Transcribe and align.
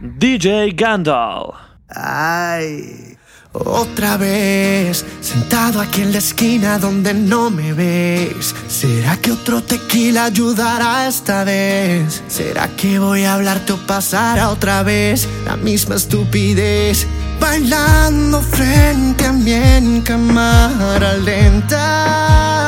DJ 0.00 0.74
Gandalf. 0.74 1.54
Ay. 1.88 3.14
Otra 3.56 4.16
vez, 4.16 5.04
sentado 5.20 5.80
aquí 5.80 6.02
en 6.02 6.10
la 6.10 6.18
esquina 6.18 6.76
donde 6.80 7.14
no 7.14 7.50
me 7.50 7.72
ves. 7.72 8.52
¿Será 8.66 9.16
que 9.16 9.30
otro 9.30 9.62
tequila 9.62 10.24
ayudará 10.24 11.06
esta 11.06 11.44
vez? 11.44 12.20
¿Será 12.26 12.66
que 12.76 12.98
voy 12.98 13.22
a 13.22 13.34
hablarte 13.34 13.74
o 13.74 13.76
pasará 13.86 14.50
otra 14.50 14.82
vez 14.82 15.28
la 15.46 15.56
misma 15.56 15.94
estupidez? 15.94 17.06
Bailando 17.40 18.42
frente 18.42 19.24
a 19.24 19.32
mí 19.32 19.52
en 19.52 20.00
cámara 20.02 21.14
lenta. 21.18 22.63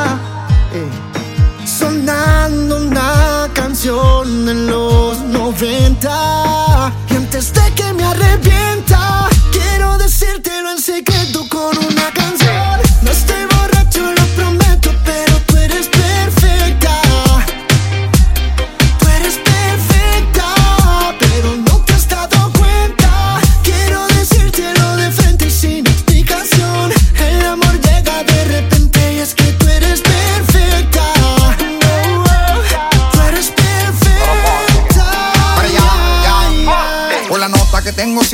Sonando 1.65 2.77
una 2.77 3.49
canción 3.53 4.45
de 4.45 4.53
los 4.53 5.19
90. 5.19 6.93
Y 7.09 7.15
antes 7.15 7.53
de 7.53 7.73
que 7.75 7.93
me 7.93 8.03
arrepienta, 8.03 9.29
quiero 9.51 9.97
decírtelo 9.97 10.71
en 10.71 10.79
secreto 10.79 11.47
con 11.49 11.76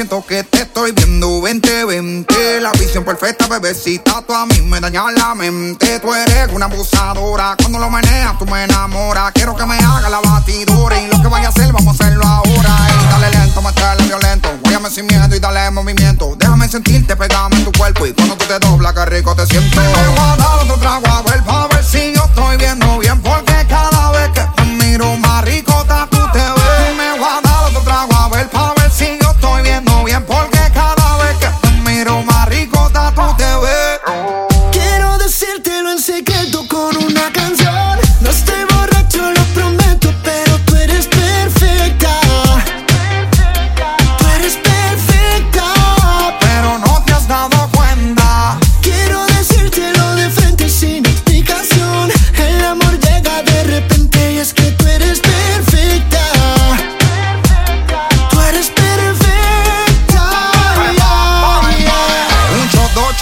siento 0.04 0.26
que 0.28 0.44
te 0.44 0.64
estoy 0.64 0.92
viendo 0.92 1.40
2020 1.40 2.60
La 2.60 2.72
visión 2.74 3.06
perfecta, 3.06 3.48
bebecita, 3.48 4.22
tú 4.28 4.34
a 4.34 4.46
mí 4.46 4.60
me 4.62 4.82
daña 4.82 5.10
la 5.12 5.34
mente. 5.34 5.98
Tú 6.02 6.14
eres 6.14 6.50
una 6.52 6.66
abusadora, 6.66 7.56
cuando 7.58 7.80
lo 7.80 7.90
meneas 7.90 8.38
tú 8.38 8.46
me 8.46 8.66
enamoras. 8.66 9.32
Quiero 9.32 9.56
que 9.56 9.66
me 9.66 9.78
haga 9.78 10.10
la 10.10 10.20
batidora 10.20 11.00
y 11.00 11.08
lo 11.08 11.22
que 11.22 11.28
vaya 11.30 11.48
a 11.48 11.50
hacer 11.52 11.72
vamos 11.72 12.00
a 12.00 12.04
hacerlo 12.04 12.26
ahora. 12.26 12.78
Ey, 12.90 13.08
dale 13.12 13.30
lento, 13.30 13.62
métele 13.62 14.04
violento, 14.04 14.50
guáyame 14.62 14.90
sin 14.90 15.06
miedo 15.06 15.34
y 15.34 15.40
dale 15.40 15.72
movimiento. 15.72 16.36
Déjame 16.38 16.68
sentirte, 16.68 17.16
pegame 17.16 17.56
en 17.56 17.64
tu 17.64 17.72
cuerpo 17.72 18.06
y 18.06 18.12
cuando 18.12 18.36
tú 18.36 18.46
te 18.46 18.60
doblas 18.60 18.94
que 18.94 19.06
rico 19.06 19.34
te 19.36 19.46
siento. 19.46 19.80
Me 19.80 19.88
voy 19.88 20.20
a 20.20 20.36
dar 20.36 20.60
otro 20.64 20.78
trago 20.80 21.08
a 21.08 21.22
ver, 21.22 21.42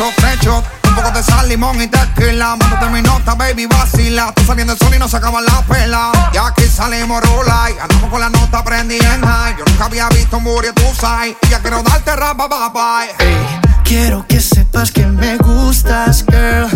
Un 0.04 0.96
poco 0.96 1.12
de 1.12 1.22
sal, 1.22 1.48
limón 1.48 1.80
y 1.80 1.88
tequila. 1.88 2.56
Mándate 2.56 2.90
mi 2.90 3.04
nota, 3.04 3.36
baby, 3.36 3.68
vacila 3.68 4.30
Está 4.30 4.46
saliendo 4.46 4.74
el 4.74 4.80
sol 4.80 4.92
y 4.96 4.98
no 4.98 5.08
se 5.08 5.18
acaba 5.18 5.42
la 5.42 5.62
pela. 5.62 6.12
Y 6.34 6.38
aquí 6.38 6.64
salimos 6.64 7.22
rola 7.22 7.70
y 7.70 7.80
andamos 7.80 8.10
con 8.10 8.20
la 8.20 8.30
nota 8.30 8.64
prendida 8.64 9.14
en 9.14 9.22
high. 9.22 9.56
Yo 9.60 9.64
nunca 9.66 9.86
había 9.86 10.10
visto 10.10 10.38
un 10.38 10.44
booty, 10.44 10.70
tú 10.74 10.84
sabes. 11.00 11.36
Y 11.44 11.50
ya 11.50 11.60
quiero 11.60 11.84
darte 11.84 12.16
rapa, 12.16 12.48
bye, 12.48 13.14
bye 13.14 13.62
Quiero 13.84 14.26
que 14.28 14.40
sepas 14.42 14.92
que 14.92 15.06
me 15.06 15.38
gustas, 15.38 16.26
girl. 16.26 16.68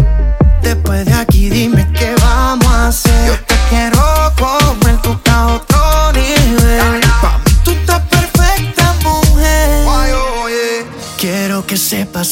Después 0.61 1.05
de 1.05 1.13
aquí 1.13 1.49
dime 1.49 1.91
qué 1.93 2.13
vamos 2.21 2.64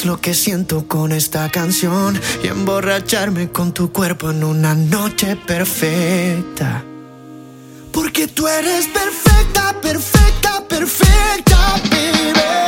lo 0.01 0.19
que 0.19 0.33
siento 0.33 0.87
con 0.87 1.11
esta 1.11 1.49
canción 1.49 2.19
y 2.43 2.47
emborracharme 2.47 3.49
con 3.49 3.73
tu 3.73 3.91
cuerpo 3.91 4.31
en 4.31 4.43
una 4.43 4.73
noche 4.73 5.35
perfecta. 5.35 6.83
Porque 7.91 8.27
tú 8.27 8.47
eres 8.47 8.87
perfecta, 8.87 9.79
perfecta, 9.81 10.63
perfecta, 10.67 11.75
baby. 11.91 12.62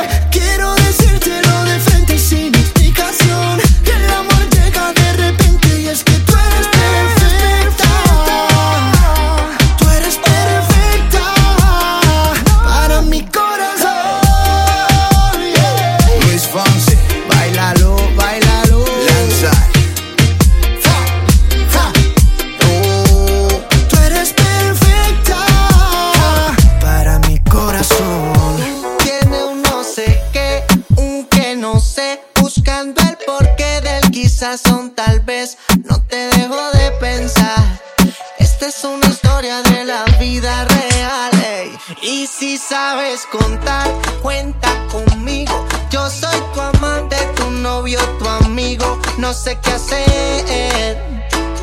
Sabes 43.16 43.28
contar, 43.31 43.88
cuenta 44.22 44.70
conmigo. 44.92 45.66
Yo 45.90 46.09
soy 46.09 46.38
tu 46.53 46.62
amante, 46.62 47.16
tu 47.36 47.50
novio, 47.52 48.00
tu 48.20 48.28
amigo. 48.28 49.00
No 49.18 49.34
sé 49.34 49.58
qué 49.62 49.72
hacer. 49.72 50.98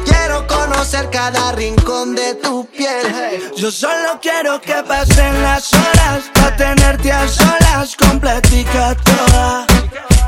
Quiero 0.04 0.46
conocer 0.46 1.10
cada 1.10 1.52
rincón 1.52 2.14
de 2.14 2.34
tu 2.36 2.66
piel. 2.66 3.52
Yo 3.56 3.70
solo 3.70 4.18
quiero 4.20 4.60
que 4.60 4.82
pasen 4.86 5.42
las 5.42 5.72
horas 5.72 6.24
para 6.34 6.56
tenerte 6.56 7.12
a 7.12 7.28
solas, 7.28 7.96
completica 7.96 8.94
toda. 8.96 9.66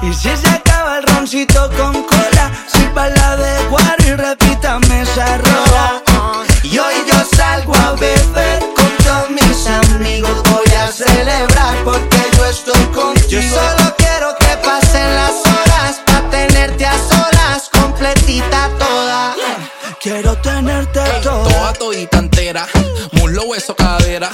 Y 0.03 0.13
si 0.13 0.37
se 0.37 0.49
acaba 0.49 0.99
el 0.99 1.05
roncito 1.05 1.71
con 1.77 2.03
cola, 2.05 2.51
si 2.67 2.83
la 2.95 3.37
entera, 22.55 22.69
muslo, 23.13 23.45
hueso, 23.47 23.75
cadera. 23.75 24.31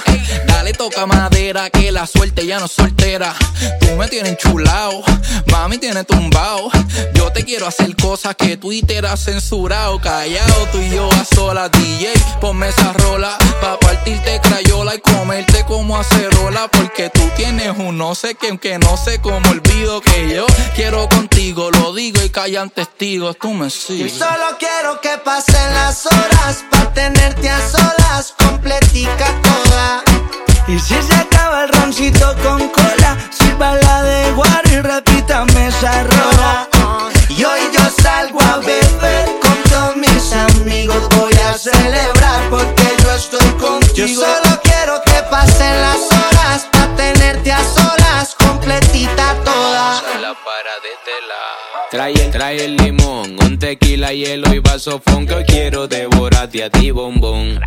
Toca 0.80 1.04
madera, 1.04 1.68
que 1.68 1.92
la 1.92 2.06
suerte 2.06 2.46
ya 2.46 2.58
no 2.58 2.64
es 2.64 2.72
soltera. 2.72 3.34
Tú 3.80 3.96
me 3.96 4.08
tienes 4.08 4.38
chulao, 4.38 5.04
mami 5.52 5.76
tiene 5.76 6.04
tumbao. 6.04 6.70
Yo 7.12 7.30
te 7.32 7.44
quiero 7.44 7.66
hacer 7.66 7.94
cosas 7.96 8.34
que 8.34 8.56
Twitter 8.56 9.04
ha 9.04 9.14
censurado. 9.18 10.00
Callado, 10.00 10.54
tú 10.72 10.78
y 10.78 10.88
yo 10.88 11.06
a 11.12 11.24
solas, 11.34 11.70
DJ. 11.72 12.14
Ponme 12.40 12.70
esa 12.70 12.94
rola, 12.94 13.36
pa' 13.60 13.78
partirte 13.78 14.40
crayola 14.40 14.94
y 14.94 15.00
comerte 15.00 15.66
como 15.66 15.98
acerola. 15.98 16.66
Porque 16.68 17.10
tú 17.10 17.28
tienes 17.36 17.76
un 17.76 17.98
no 17.98 18.14
sé 18.14 18.34
que, 18.34 18.78
no 18.78 18.96
sé 18.96 19.20
cómo 19.20 19.50
olvido 19.50 20.00
que 20.00 20.34
yo 20.34 20.46
quiero 20.74 21.06
contigo. 21.10 21.70
Lo 21.72 21.92
digo 21.92 22.22
y 22.24 22.30
callan 22.30 22.70
testigos, 22.70 23.36
tú 23.38 23.52
me 23.52 23.68
sigues. 23.68 24.14
solo 24.14 24.56
quiero 24.58 24.98
que 25.02 25.18
pasen 25.18 25.74
las 25.74 26.06
horas 26.06 26.64
para 26.70 26.94
tenerte 26.94 27.50
a 27.50 27.68
solas, 27.68 28.34
completica 28.38 29.26
toda. 29.42 30.04
Y 30.68 30.78
si 30.78 31.02
se 31.02 31.14
acaba 31.14 31.64
el 31.64 31.68
roncito 31.70 32.34
con 32.42 32.68
cola, 32.68 33.16
sirva 33.30 33.74
la 33.74 34.02
de 34.02 34.32
guaro 34.32 34.70
y 34.70 34.80
repítame 34.80 35.68
esa 35.68 36.04
rola. 36.04 36.68
Y 37.28 37.44
hoy 37.44 37.60
yo 37.72 38.02
salgo 38.02 38.40
a 38.40 38.58
beber 38.58 39.26
con 39.40 39.62
todos 39.70 39.96
mis 39.96 40.32
amigos, 40.32 41.08
voy 41.16 41.32
a 41.34 41.54
celebrar 41.58 42.50
porque 42.50 42.96
yo 43.02 43.12
estoy 43.12 43.48
contigo. 43.58 43.94
Yo 43.94 44.08
solo 44.08 44.60
quiero 44.62 45.00
que 45.02 45.22
pasen 45.30 45.80
las 45.80 46.00
horas 46.12 46.68
para 46.70 46.94
tenerte 46.96 47.52
a 47.52 47.64
solas, 47.64 48.34
completita 48.34 49.34
toda. 49.44 50.00
Sola 50.00 50.34
para 50.44 50.74
de 50.80 50.94
tela. 51.04 51.59
Trae, 51.90 52.14
trae 52.30 52.64
el 52.64 52.76
limón, 52.76 53.36
un 53.44 53.58
tequila, 53.58 54.12
hielo 54.12 54.54
y 54.54 54.60
vasofón 54.60 55.26
que 55.26 55.34
hoy 55.34 55.44
quiero 55.44 55.88
devorarte 55.88 56.62
a 56.62 56.70
ti, 56.70 56.92
bombón. 56.92 57.58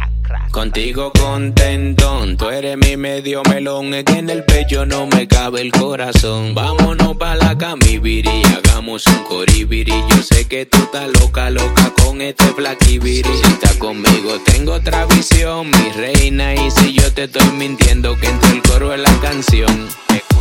Contigo 0.49 1.11
contentón, 1.11 2.37
tú 2.37 2.47
eres 2.49 2.77
mi 2.77 2.95
medio 2.95 3.43
melón, 3.49 3.93
es 3.93 4.05
que 4.05 4.19
en 4.19 4.29
el 4.29 4.45
pecho 4.45 4.85
no 4.85 5.07
me 5.07 5.27
cabe 5.27 5.59
el 5.59 5.73
corazón. 5.73 6.55
Vámonos 6.55 7.17
pa' 7.17 7.35
la 7.35 7.57
camibiri, 7.57 8.43
hagamos 8.45 9.05
un 9.07 9.23
coribiri. 9.25 9.91
Yo 9.91 10.23
sé 10.23 10.47
que 10.47 10.67
tú 10.67 10.77
estás 10.77 11.09
loca, 11.19 11.49
loca 11.49 11.91
con 12.01 12.21
este 12.21 12.45
flaquibiri. 12.45 13.29
Si 13.29 13.51
estás 13.51 13.75
conmigo 13.75 14.39
tengo 14.45 14.75
otra 14.75 15.05
visión, 15.07 15.69
mi 15.69 15.89
reina, 15.97 16.55
y 16.55 16.71
si 16.71 16.93
yo 16.93 17.11
te 17.11 17.25
estoy 17.25 17.51
mintiendo 17.57 18.17
que 18.17 18.27
entre 18.27 18.51
el 18.51 18.61
coro 18.61 18.93
es 18.93 19.01
la 19.01 19.19
canción. 19.19 19.89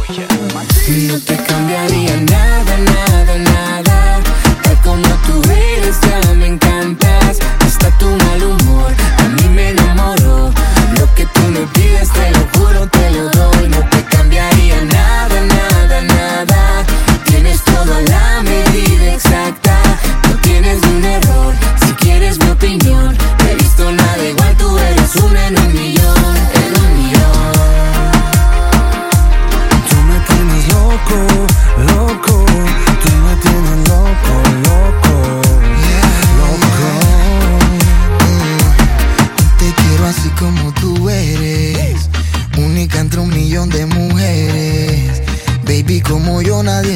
No 0.09 1.19
te 1.21 1.37
cambiaría 1.37 2.17
nada, 2.17 2.77
nada, 2.79 3.39
nada. 3.39 4.21
Tal 4.63 4.81
como 4.83 5.07
tú 5.27 5.41
eres, 5.49 5.97
ya 6.01 6.35
me 6.35 6.47
encantas. 6.47 7.39
Hasta 7.61 7.97
tu 7.99 8.07
mal 8.07 8.43
humor, 8.43 8.93
a 9.19 9.29
mí 9.29 9.49
me 9.49 9.71
enamoró. 9.71 10.53
Lo 10.99 11.15
que 11.15 11.25
tú 11.27 11.41
me 11.53 11.61
pides 11.69 12.11
te 12.11 12.31
lo 12.33 12.42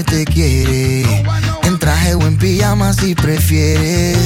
te 0.03 0.25
quiere. 0.25 1.03
En 1.63 1.79
traje 1.79 2.15
o 2.15 2.23
en 2.23 2.37
pijama 2.37 2.93
si 2.93 3.15
prefieres. 3.15 4.19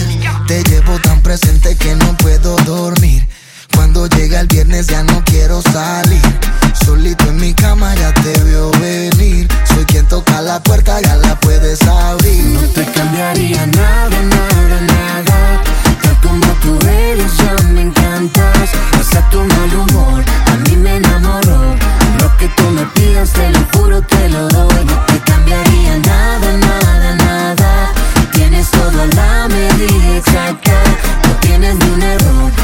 Te 0.46 0.62
llevo 0.64 0.98
tan 1.00 1.20
presente 1.22 1.76
que 1.76 1.94
no 1.94 2.16
puedo 2.16 2.56
dormir. 2.58 3.28
Cuando 3.74 4.06
llega 4.08 4.40
el 4.40 4.46
viernes 4.46 4.88
ya 4.88 5.02
no 5.04 5.22
quiero 5.24 5.62
salir. 5.62 6.22
Solito 6.84 7.24
en 7.28 7.36
mi 7.36 7.54
cama 7.54 7.94
ya 7.94 8.12
te 8.14 8.32
veo 8.44 8.70
venir. 8.72 9.48
Soy 9.64 9.84
quien 9.84 10.06
toca 10.06 10.40
la 10.40 10.62
puerta, 10.62 11.00
ya 11.00 11.16
la 11.16 11.38
puedes 11.38 11.82
abrir. 11.82 12.44
No 12.46 12.60
te 12.60 12.84
cambiaría 12.84 13.66
nada, 13.66 14.22
nada, 14.22 14.80
nada. 14.80 15.62
Tal 16.02 16.20
como 16.20 16.46
tú 16.62 16.78
eres, 16.86 17.36
ya 17.36 17.68
me 17.68 17.82
encantas. 17.82 18.70
Hasta 18.98 19.28
tu 19.30 19.38
mal 19.38 19.74
humor, 19.74 20.24
a 20.46 20.56
mí 20.68 20.76
me 20.76 20.96
enamoró. 20.96 21.76
Lo 22.20 22.36
que 22.38 22.48
tú 22.48 22.64
me 22.70 22.84
pidas, 22.86 23.32
te 23.32 23.50
lo 23.50 23.60
juro, 23.72 24.02
te 24.02 24.28
lo 24.28 24.48
doy 24.48 25.09
nada, 26.06 26.56
nada, 26.56 27.16
nada. 27.16 27.92
Tienes 28.32 28.70
todo 28.70 28.90
toda 28.90 29.06
la 29.16 29.48
medida 29.48 30.16
exacta, 30.16 30.82
no 31.24 31.34
tienes 31.40 31.76
ni 31.76 31.90
un 31.90 32.02
error. 32.02 32.59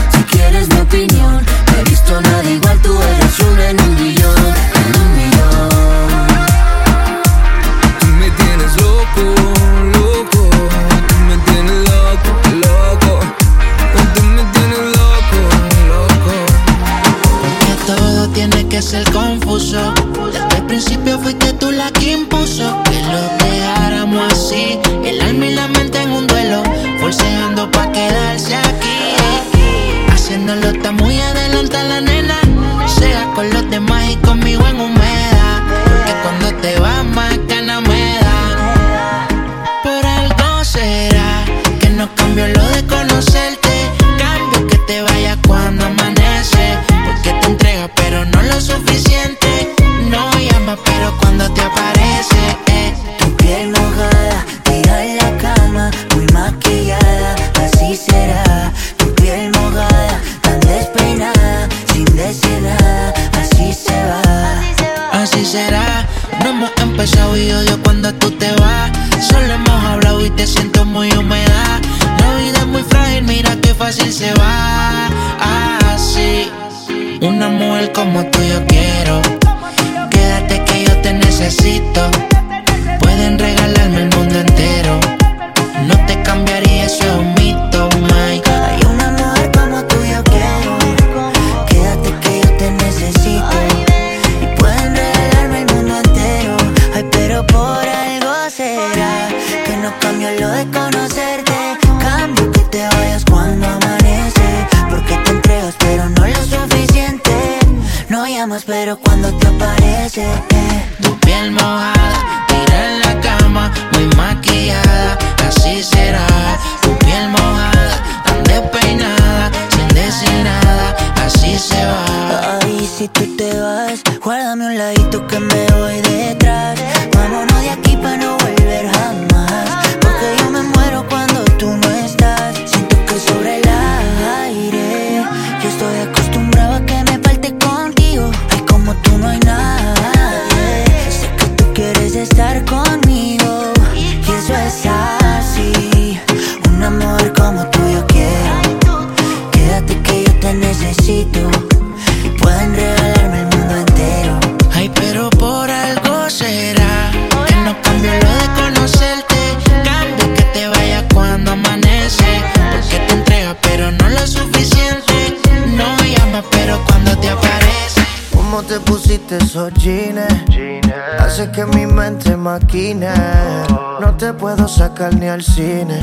te 174.27 174.33
puedo 174.33 174.67
sacar 174.67 175.15
ni 175.15 175.29
al 175.29 175.41
cine. 175.41 176.01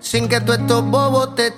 Sin 0.00 0.28
que 0.28 0.38
tú 0.38 0.52
estos 0.52 0.84
bobos 0.84 1.34
te 1.34 1.50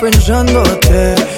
pensándote. 0.00 1.29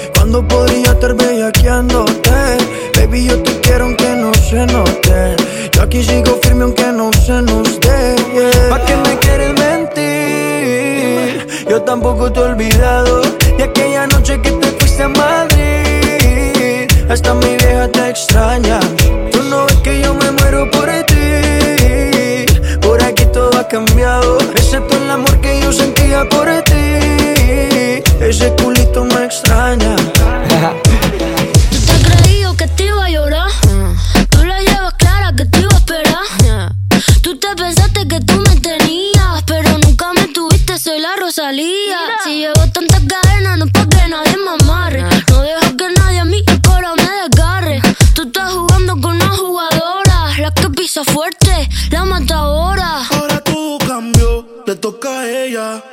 Le 54.65 54.75
toca 54.75 55.21
a 55.21 55.29
ella. 55.29 55.83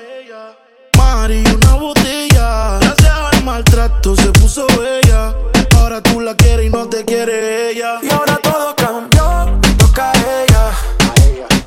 Mari, 0.96 1.42
una 1.54 1.74
botella. 1.74 2.78
Gracias 2.80 3.10
al 3.32 3.44
maltrato 3.44 4.14
se 4.14 4.30
puso 4.32 4.66
bella. 4.78 5.34
Ahora 5.76 6.00
tú 6.00 6.20
la 6.20 6.34
quieres 6.36 6.66
y 6.66 6.70
no 6.70 6.88
te 6.88 7.04
quiere 7.04 7.70
ella. 7.70 7.98
Y 8.02 8.10
ahora 8.10 8.38
todo 8.42 8.76
cambió, 8.76 9.58
toca 9.78 10.12
a 10.12 10.42
ella. 10.42 10.70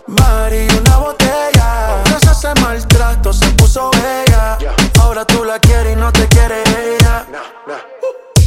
Mari, 0.07 0.67
una 0.79 0.98
botella. 0.98 2.03
Gracias 2.05 2.45
al 2.45 2.62
maltrato 2.62 3.33
se 3.33 3.48
puso 3.51 3.91
bella. 3.91 4.57
Ahora 5.01 5.25
tú 5.25 5.43
la 5.43 5.60
quieres 5.60 5.93
y 5.93 5.95
no 6.00 6.12
te 6.12 6.27
quiere 6.29 6.62
ella. 6.62 7.25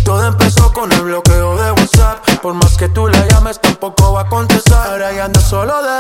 Todo 0.04 0.24
empezó 0.24 0.72
con 0.72 0.90
el 0.92 1.02
bloqueo 1.02 1.56
de 1.56 1.72
WhatsApp. 1.72 2.40
Por 2.40 2.54
más 2.54 2.76
que 2.76 2.88
tú 2.88 3.08
la 3.08 3.26
llames, 3.26 3.60
tampoco 3.60 4.12
va 4.12 4.22
a 4.22 4.28
contestar. 4.28 4.92
Ahora 4.92 5.12
ya 5.12 5.24
anda 5.24 5.40
solo 5.40 5.82
de 5.82 5.95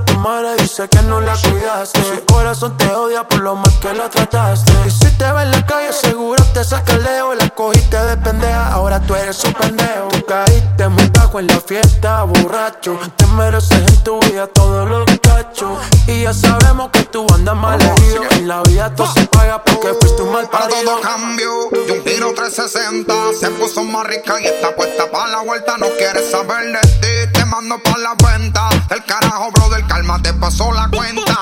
Tu 0.00 0.18
madre 0.18 0.56
dice 0.56 0.88
que 0.88 1.02
no 1.02 1.20
la 1.20 1.34
cuidaste. 1.36 2.02
Su 2.02 2.24
corazón 2.24 2.74
te 2.78 2.90
odia 2.94 3.28
por 3.28 3.40
lo 3.40 3.56
mal 3.56 3.70
que 3.78 3.92
la 3.92 4.08
trataste. 4.08 4.72
Y 4.86 4.90
si 4.90 5.10
te 5.18 5.30
ve 5.30 5.42
en 5.42 5.50
la 5.50 5.66
calle, 5.66 5.92
seguro 5.92 6.42
te 6.54 6.64
saca 6.64 6.94
el 6.94 7.02
leo. 7.02 7.34
La 7.34 7.50
cogiste 7.50 7.98
de 7.98 8.16
pendeja, 8.16 8.72
ahora 8.72 9.00
tú 9.00 9.14
eres 9.14 9.44
un 9.44 9.52
pendejo. 9.52 10.08
Tú 10.08 10.24
caíste 10.24 10.88
muy 10.88 11.06
bajo 11.08 11.40
en 11.40 11.48
la 11.48 11.60
fiesta, 11.60 12.22
borracho. 12.22 12.98
Te 13.16 13.26
mereces 13.26 13.86
en 13.86 14.02
tu 14.02 14.18
vida 14.20 14.46
todos 14.46 14.88
los 14.88 15.04
cachos. 15.20 15.76
Y 16.06 16.22
ya 16.22 16.34
sabemos 16.34 16.90
que 16.92 17.02
tú 17.04 17.26
andas 17.32 17.56
mal 17.56 17.80
herido. 17.80 18.22
En 18.32 18.48
la 18.48 18.62
vida 18.62 18.94
todo 18.94 19.12
se 19.14 19.24
paga 19.26 19.62
porque 19.62 19.94
fuiste 20.00 20.22
un 20.22 20.32
mal 20.32 20.48
Para 20.48 20.68
parido. 20.68 20.82
todo 20.92 21.00
cambio, 21.00 21.50
de 21.86 21.92
un 21.92 22.04
giro 22.04 22.32
360 22.34 23.14
Se 23.38 23.50
puso 23.50 23.84
más 23.84 24.06
rica 24.06 24.40
y 24.40 24.46
está 24.46 24.74
puesta 24.74 25.10
para 25.10 25.28
la 25.30 25.42
vuelta 25.42 25.76
No 25.78 25.86
quiere 25.96 26.28
saber 26.28 26.72
de 26.72 26.80
ti, 27.00 27.32
te 27.32 27.44
mando 27.44 27.78
pa' 27.82 27.98
la 27.98 28.14
venta 28.14 28.68
El 28.90 29.04
carajo, 29.04 29.50
brother, 29.52 29.86
calma, 29.86 30.20
te 30.22 30.32
pasó 30.34 30.72
la 30.72 30.88
cuenta 30.88 31.41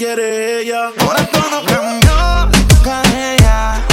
quiere 0.00 0.62
ella. 0.62 0.92
Ahora 0.98 1.26
todo 1.26 1.62
cambió, 1.66 2.48
le 2.50 2.64
toca 2.64 3.02
a 3.02 3.34
ella. 3.34 3.86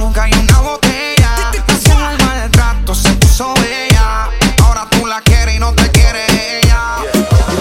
Nunca 0.00 0.24
hay 0.24 0.32
una 0.32 0.58
botella. 0.58 1.30
Gracias 1.64 1.96
al 1.96 2.18
maltrato 2.18 2.92
se 2.92 3.12
puso 3.12 3.54
bella. 3.54 4.28
Ahora 4.64 4.88
tú 4.90 5.06
la 5.06 5.20
quieres 5.20 5.54
y 5.54 5.58
no 5.60 5.72
te 5.74 5.88
quiere 5.92 6.24
ella. 6.58 6.80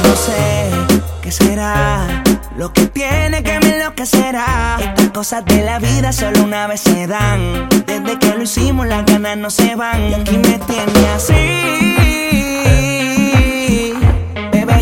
No 0.03 0.15
sé 0.15 0.71
qué 1.21 1.31
será 1.31 2.23
lo 2.57 2.73
que 2.73 2.87
tiene 2.87 3.43
que 3.43 3.59
me 3.59 3.75
enloquecerá. 3.75 4.77
Estas 4.79 5.09
cosas 5.11 5.45
de 5.45 5.61
la 5.61 5.77
vida 5.77 6.11
solo 6.13 6.41
una 6.41 6.65
vez 6.65 6.81
se 6.81 7.05
dan. 7.05 7.69
Desde 7.85 8.17
que 8.17 8.29
lo 8.33 8.41
hicimos, 8.41 8.87
las 8.87 9.05
ganas 9.05 9.37
no 9.37 9.51
se 9.51 9.75
van. 9.75 10.09
Y 10.09 10.13
aquí 10.15 10.37
me 10.39 10.57
tiene 10.57 11.07
así. 11.15 12.44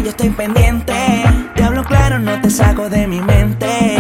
Yo 0.03 0.09
estoy 0.09 0.29
pendiente. 0.31 0.93
Te 1.55 1.63
hablo 1.63 1.81
claro, 1.85 2.19
no 2.19 2.41
te 2.41 2.49
saco 2.49 2.89
de 2.89 3.07
mi 3.07 3.21
mente. 3.21 3.97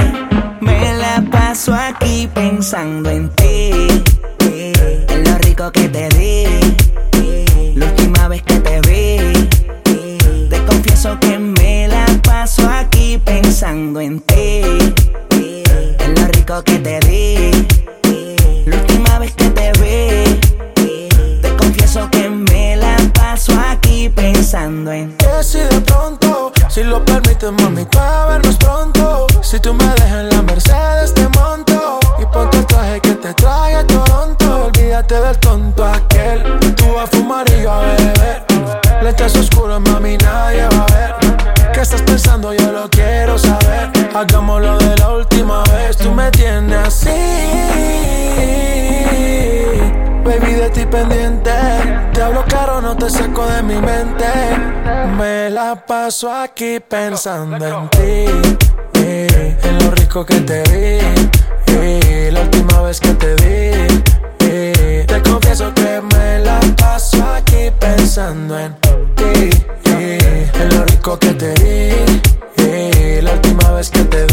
Me 0.59 0.93
la 0.97 1.23
paso 1.31 1.73
aquí 1.73 2.29
pensando 2.33 3.09
en 3.09 3.29
ti. 3.29 3.71
En 4.39 5.23
lo 5.23 5.37
rico 5.37 5.71
que 5.71 5.87
te 5.87 6.09
di. 6.09 6.42
Me 55.17 55.49
la 55.49 55.75
paso 55.75 56.31
aquí 56.31 56.79
pensando 56.79 57.65
en 57.65 57.89
ti. 57.89 58.25
En 58.95 59.83
lo 59.83 59.91
rico 59.91 60.25
que 60.25 60.39
te 60.41 60.61
di. 60.63 62.31
La 62.31 62.41
última 62.41 62.81
vez 62.81 62.99
que 62.99 63.13
te 63.13 63.35
di. 63.35 64.03
Te 65.07 65.21
confieso 65.23 65.73
que 65.73 66.01
me 66.13 66.39
la 66.39 66.59
paso 66.77 67.23
aquí 67.33 67.71
pensando 67.79 68.59
en 68.59 68.75
ti. 69.15 69.49
en 69.85 70.69
lo 70.75 70.85
rico 70.85 71.17
que 71.17 71.33
te 71.33 71.53
di. 71.55 73.21
la 73.21 73.33
última 73.33 73.71
vez 73.71 73.89
que 73.89 74.03
te 74.03 74.25
di. 74.27 74.32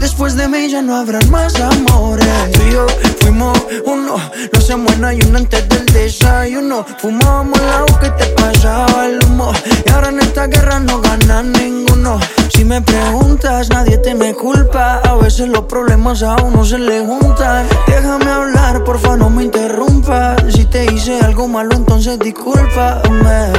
Después 0.00 0.34
de 0.34 0.48
mí 0.48 0.68
ya 0.70 0.80
no 0.80 0.96
habrán 0.96 1.30
más 1.30 1.54
amores. 1.60 2.26
Tú 2.52 2.62
y 2.62 3.22
fuimos 3.22 3.58
uno, 3.84 4.16
lo 4.50 4.58
hacemos 4.58 4.92
en 4.94 5.04
ayuno 5.04 5.38
antes 5.38 5.68
del 5.68 5.84
desayuno. 5.86 6.86
Fumábamos 6.98 7.60
la 7.60 7.84
que 8.00 8.10
te 8.10 8.26
pasaba 8.30 9.06
el 9.06 9.22
humo. 9.24 9.52
Y 9.86 9.90
ahora 9.90 10.08
en 10.08 10.20
esta 10.20 10.46
guerra 10.46 10.80
no 10.80 11.02
gana 11.02 11.42
ninguno. 11.42 12.18
Si 12.48 12.64
me 12.64 12.80
preguntas, 12.80 13.68
nadie 13.68 13.98
te 13.98 14.14
me 14.14 14.34
culpa. 14.34 15.00
A 15.04 15.16
veces 15.16 15.48
los 15.48 15.64
problemas 15.66 16.22
a 16.22 16.36
uno 16.36 16.64
se 16.64 16.78
le 16.78 17.04
juntan. 17.04 17.66
Déjame 17.86 18.30
hablar, 18.30 18.82
porfa, 18.84 19.16
no 19.16 19.28
me 19.28 19.44
interrumpa. 19.44 20.36
Si 20.48 20.64
te 20.64 20.86
hice 20.92 21.20
algo 21.20 21.46
malo, 21.46 21.76
entonces 21.76 22.18
discúlpame. 22.18 23.52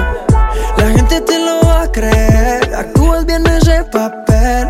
La 0.78 0.90
gente 0.90 1.22
te 1.22 1.38
lo 1.38 1.62
va 1.68 1.84
a 1.84 1.92
creer. 1.92 2.74
Actúas 2.74 3.26
bien 3.28 3.46
ese 3.46 3.84
papel 3.84 4.70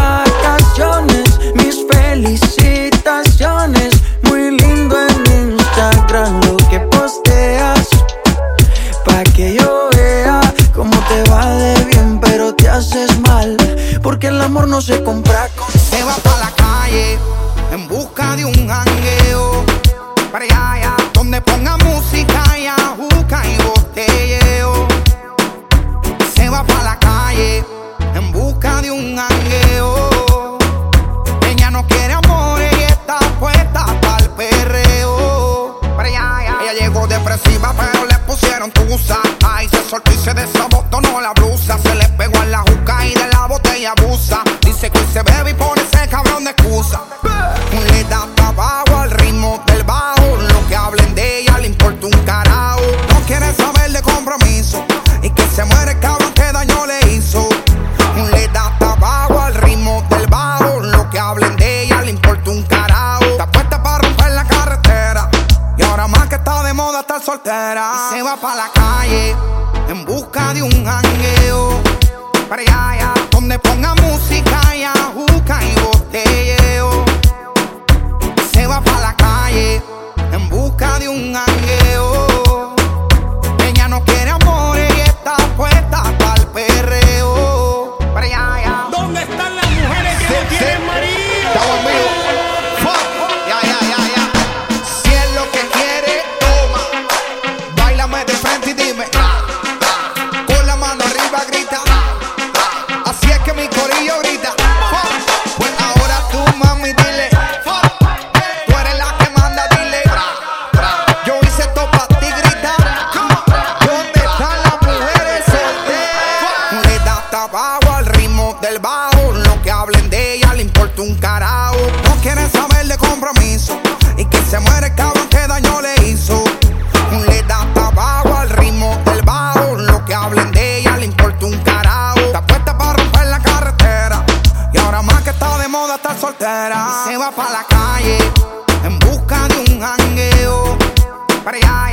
But 141.43 141.55
I 141.55 141.90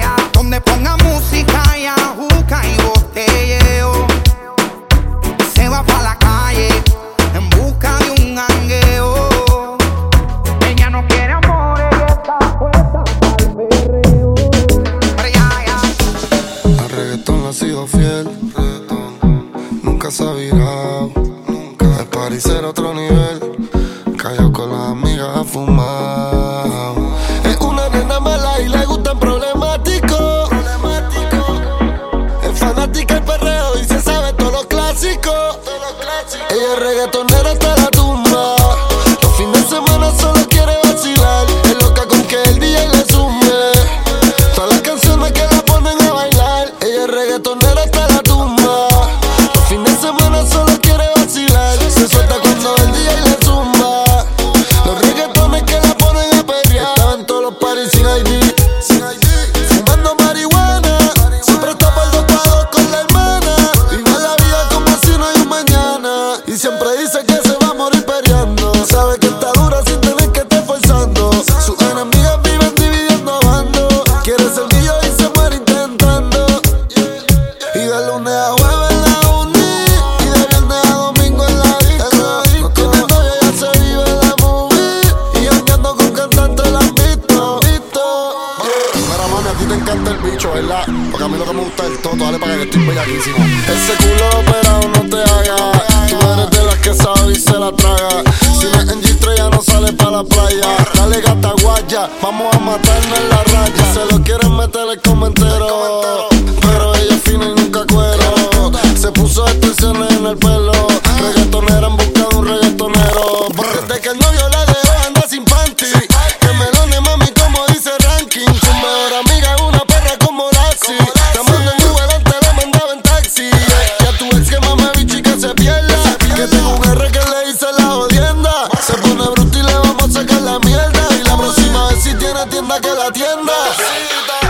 tienda 132.59 132.81
que 132.81 132.89
la 132.89 133.13
tienda. 133.13 133.53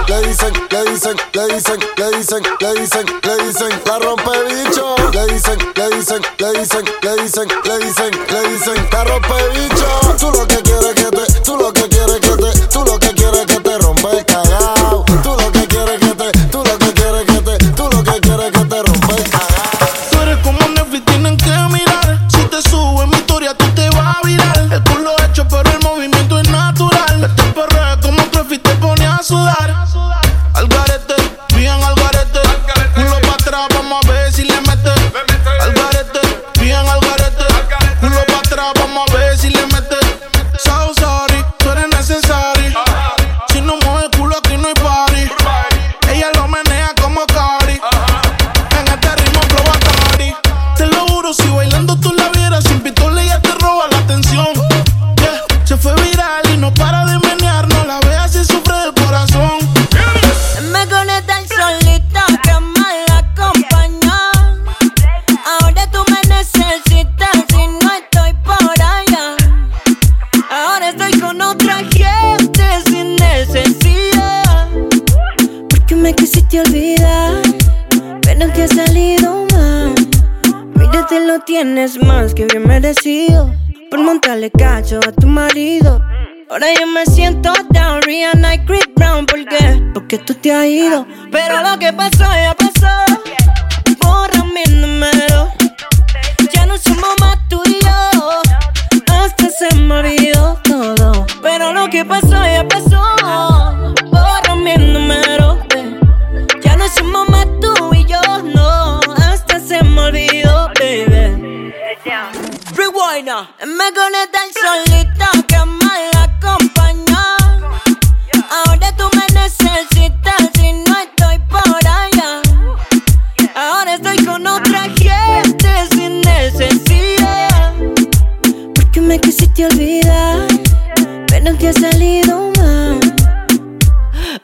Le 0.06 0.22
dicen, 0.22 0.52
le 0.70 0.84
dicen, 0.90 1.16
le 1.34 1.46
dicen, 1.54 1.78
le 1.96 2.10
dicen, 2.16 2.42
le 2.60 2.74
dicen, 2.80 3.06
le 3.22 3.44
dicen, 3.44 3.82
la 3.84 3.98
rompe 3.98 4.30
bicho. 4.48 4.94
Le 5.12 5.26
dicen, 5.26 5.58
le 5.74 5.96
dicen, 5.96 6.22
le 6.38 6.52
dicen, 6.58 6.84
le 7.02 7.22
dicen, 7.22 7.48
le 7.64 7.78
dicen, 7.78 8.10
le 8.30 8.48
dicen, 8.48 8.88
la 8.92 9.04
rompe 9.04 9.48
bicho. 9.54 10.16
Tú 10.18 10.30
lo 10.30 10.46
que 10.46 10.62
quieres 10.62 10.94
que 10.94 11.10
te, 11.10 11.40
tú 11.42 11.56
lo 11.56 11.72
que 11.72 11.88
quieres 11.88 12.20
que 12.20 12.36
te, 12.36 12.66
tú 12.68 12.84
lo 12.84 12.98
que 12.98 13.07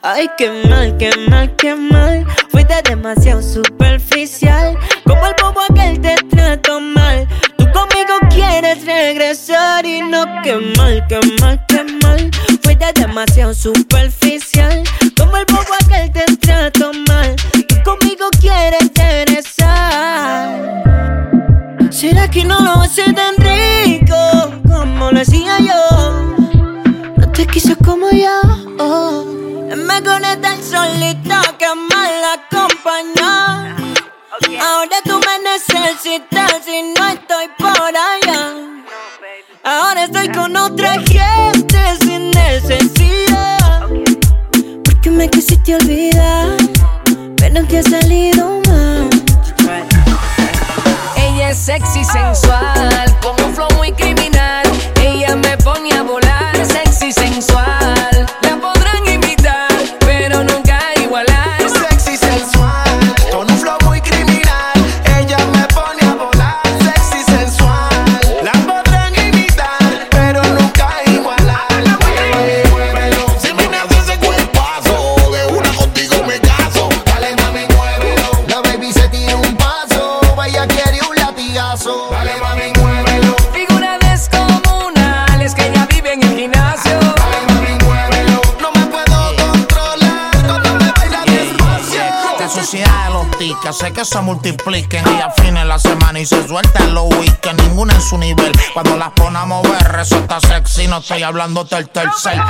Ay, 0.07 0.29
qué 0.37 0.51
mal, 0.69 0.95
qué 0.97 1.09
mal, 1.31 1.55
qué 1.55 1.73
mal. 1.73 2.27
Fuiste 2.51 2.75
demasiado 2.87 3.41
superficial. 3.41 4.77
Como 5.03 5.25
el 5.25 5.33
bobo 5.41 5.61
aquel 5.67 5.99
te 5.99 6.13
trato 6.29 6.79
mal. 6.79 7.27
Tú 7.57 7.65
conmigo 7.71 8.13
quieres 8.29 8.85
regresar 8.85 9.83
y 9.83 10.03
no, 10.03 10.23
qué 10.43 10.57
mal, 10.77 11.03
qué 11.09 11.19
mal, 11.41 11.59
qué 11.67 11.83
mal. 12.03 12.29
Fuiste 12.61 12.85
demasiado 12.93 13.55
superficial. 13.55 14.83
Como 15.17 15.37
el 15.37 15.45
bobo 15.45 15.73
aquel 15.83 16.11
te 16.11 16.37
trato 16.37 16.91
mal. 17.07 17.35
Tú 17.67 17.75
conmigo 17.83 18.27
quieres 18.39 18.91
regresar. 18.95 20.49
¿Será 21.89 22.29
que 22.29 22.43
no 22.43 22.59
lo 22.59 22.73
hace 22.73 23.11
tan 23.11 23.33
rico 23.37 24.53
como 24.71 25.09
lo 25.09 25.19
hacía 25.19 25.57
yo? 25.57 26.35
No 27.17 27.31
te 27.31 27.47
quiso 27.47 27.75
como 27.83 28.11
yo. 28.11 28.39
Oh. 28.77 29.54
Me 29.73 30.03
conecta 30.03 30.53
el 30.53 30.63
solito 30.63 31.35
que 31.57 31.67
mal 31.73 32.23
acompañó. 32.35 33.75
Ahora 34.61 34.97
tú 35.03 35.19
me 35.19 35.39
necesitas 35.39 36.67
y 36.67 36.93
no 36.93 37.07
estoy 37.07 37.47
por 37.57 37.71
allá. 37.71 38.53
Ahora 39.63 40.03
estoy 40.03 40.29
con 40.29 40.55
otra 40.55 40.93
gente 41.01 41.79
sin 41.99 42.29
necesidad. 42.31 43.87
Porque 44.83 45.09
me 45.09 45.27
quisiste 45.29 45.75
olvidar, 45.75 46.57
pero 47.37 47.65
te 47.65 47.79
ha 47.79 47.83
salido 47.83 48.61
mal. 48.67 49.09
Ella 51.17 51.49
es 51.49 51.57
sexy, 51.57 52.03
sensual, 52.05 53.17
con 53.21 53.43
un 53.43 53.55
flow 53.55 53.69
muy 53.77 53.91
criminal. 53.93 54.63
Ella 55.01 55.35
me 55.35 55.57
pone 55.57 55.91
a 55.97 56.03
volar, 56.03 56.55
sexy, 56.65 57.11
sensual. 57.11 58.27
Tickets, 93.55 93.81
hace 93.81 93.93
que 93.93 94.05
se 94.05 94.21
multipliquen 94.21 95.03
y 95.17 95.21
afinen 95.21 95.67
la 95.67 95.79
semana 95.79 96.19
y 96.19 96.25
se 96.25 96.47
sueltan 96.47 96.93
los 96.93 97.05
weekends. 97.17 97.63
Ninguna 97.63 97.93
en 97.93 98.01
su 98.01 98.17
nivel. 98.17 98.51
Cuando 98.73 98.95
las 98.97 99.11
pone 99.11 99.37
a 99.37 99.45
mover, 99.45 99.91
resulta 99.91 100.39
sexy. 100.39 100.87
No 100.87 100.97
estoy 100.97 101.23
hablando 101.23 101.63
del 101.63 101.89
tercer. 101.89 102.41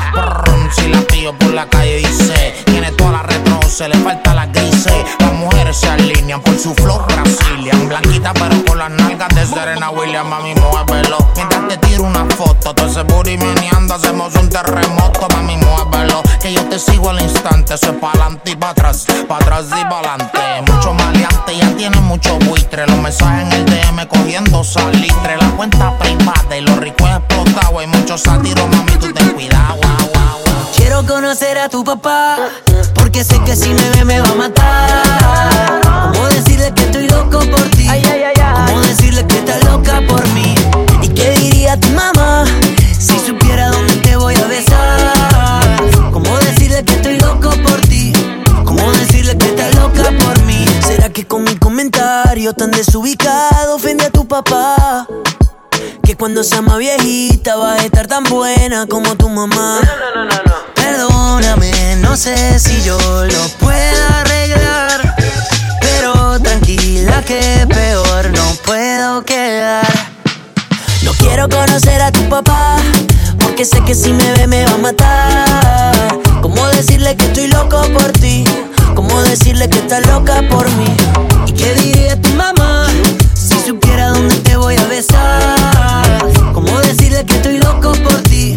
Si 0.76 0.88
la 0.88 1.02
tío 1.04 1.38
por 1.38 1.54
la 1.54 1.68
calle 1.70 1.98
dice, 1.98 2.56
tiene 2.66 2.92
toda 2.92 3.12
la 3.12 3.24
retro, 3.24 3.60
se 3.68 3.88
le 3.88 3.96
falta 3.98 4.34
la 4.34 4.46
grises. 4.48 4.94
Las 5.20 5.34
mujeres 5.34 5.78
se 5.78 5.90
alinean 5.90 6.42
por 6.42 6.58
su 6.58 6.74
flow 6.76 7.02
Brazilian. 7.08 7.88
Blanquita, 7.90 8.34
pero 8.34 8.66
con 8.66 8.78
las 8.78 8.90
nalgas 8.92 9.30
de 9.30 9.46
Serena 9.46 9.90
Williams, 9.90 10.30
mami, 10.30 10.56
muévelo. 10.56 11.18
Mientras 11.36 11.68
te 11.68 11.78
tiro 11.78 12.04
una 12.04 12.26
foto, 12.36 12.74
todo 12.74 12.88
ese 12.88 13.04
booty 13.04 13.38
meneando, 13.38 13.94
hacemos 13.96 14.36
un 14.36 14.50
terremoto, 14.50 15.28
mami, 15.34 15.58
muévelo. 15.58 16.24
Que 16.42 16.54
yo 16.54 16.64
te 16.66 16.80
sigo 16.80 17.10
al 17.10 17.22
instante, 17.22 17.76
eso 17.76 17.92
es 17.92 17.98
para 17.98 18.14
adelante 18.14 18.52
y 18.52 18.56
para 18.56 18.72
atrás, 18.72 19.06
para 19.28 19.44
atrás 19.44 19.66
y 19.70 19.84
para 19.84 20.14
adelante. 20.14 20.72
Mucho 20.72 20.94
maleante, 20.96 21.58
ya 21.58 21.70
tiene 21.76 22.00
mucho 22.02 22.38
buitre. 22.40 22.86
Los 22.88 22.98
mensajes 22.98 23.46
en 23.46 23.52
el 23.54 23.66
DM 23.66 24.08
cogiendo 24.08 24.64
salitre. 24.64 25.38
La 25.38 25.50
cuenta 25.52 25.98
privada 25.98 26.58
y 26.58 26.62
los 26.62 26.78
ricos 26.78 27.10
explotados. 27.10 27.80
Hay 27.80 27.88
muchos 27.88 28.22
sátiros, 28.22 28.68
mami, 28.70 28.94
tú 28.94 29.12
ten 29.14 29.32
cuidado. 29.32 29.76
guau, 29.76 30.10
guau, 30.14 30.40
guau. 30.46 30.72
Quiero 30.76 31.06
conocer 31.06 31.58
a 31.58 31.70
tu 31.70 31.84
papá, 31.84 32.38
porque 32.94 33.24
sé 33.24 33.40
que 33.44 33.56
si 33.56 33.70
me 33.70 33.90
ve 33.92 34.06
me 34.06 34.20
va 34.20 34.30
a 34.30 34.36
matar. 34.36 35.82
¿Cómo 36.14 36.28
decirle 36.28 36.72
que 36.74 36.84
estoy 36.84 37.08
loco 37.08 37.40
por 37.40 37.70
ti? 37.72 37.88
¿Cómo 38.68 38.82
decirle 38.82 39.26
que 39.28 39.38
estás 39.40 39.64
loca 39.64 40.02
por 40.08 40.28
mí? 40.30 40.56
¿Y 41.02 41.10
qué 41.10 41.32
diría 41.32 41.80
tu 41.80 41.90
mamá 41.90 42.46
tan 52.54 52.70
desubicado 52.70 53.76
ofende 53.76 54.06
a 54.06 54.12
tu 54.12 54.28
papá? 54.28 55.08
Que 56.04 56.16
cuando 56.16 56.44
sea 56.44 56.62
más 56.62 56.78
viejita 56.78 57.56
vas 57.56 57.82
a 57.82 57.86
estar 57.86 58.08
tan 58.08 58.24
buena 58.26 58.86
como 58.86 59.16
tu 59.16 59.30
mamá. 59.30 59.80
Perdóname, 60.76 61.96
no 62.02 62.16
sé 62.16 62.60
si 62.60 62.84
yo 62.84 62.98
lo 63.00 63.48
pueda 63.60 64.22
arreglar. 64.22 65.16
Pero 65.82 66.40
tranquila 66.40 67.24
que 67.24 67.66
peor 67.68 68.30
no 68.30 68.56
puedo 68.64 69.24
quedar. 69.24 69.88
No 71.04 71.14
quiero 71.14 71.50
conocer 71.50 72.02
a 72.02 72.12
tu 72.12 72.28
papá, 72.30 72.78
porque 73.40 73.66
sé 73.66 73.84
que 73.84 73.96
si 73.96 74.12
me 74.12 74.32
ve 74.34 74.46
me 74.46 74.66
va 74.66 74.74
a 74.74 74.78
matar. 74.78 76.25
¿Cómo 76.76 76.88
decirle 76.88 77.16
que 77.16 77.26
estoy 77.28 77.48
loco 77.48 77.82
por 77.94 78.12
ti? 78.12 78.44
¿Cómo 78.96 79.22
decirle 79.22 79.70
que 79.70 79.78
estás 79.78 80.06
loca 80.08 80.44
por 80.50 80.70
mí? 80.72 80.94
¿Y 81.48 81.54
qué 81.54 81.74
diría 81.74 82.22
tu 82.22 82.30
mamá 82.32 82.86
si 83.34 83.58
supiera 83.66 84.10
dónde 84.10 84.36
te 84.40 84.58
voy 84.58 84.76
a 84.76 84.86
besar? 84.88 85.56
¿Cómo 86.54 86.78
decirle 86.80 87.24
que 87.26 87.36
estoy 87.38 87.60
loco 87.60 87.94
por 88.04 88.22
ti? 88.24 88.56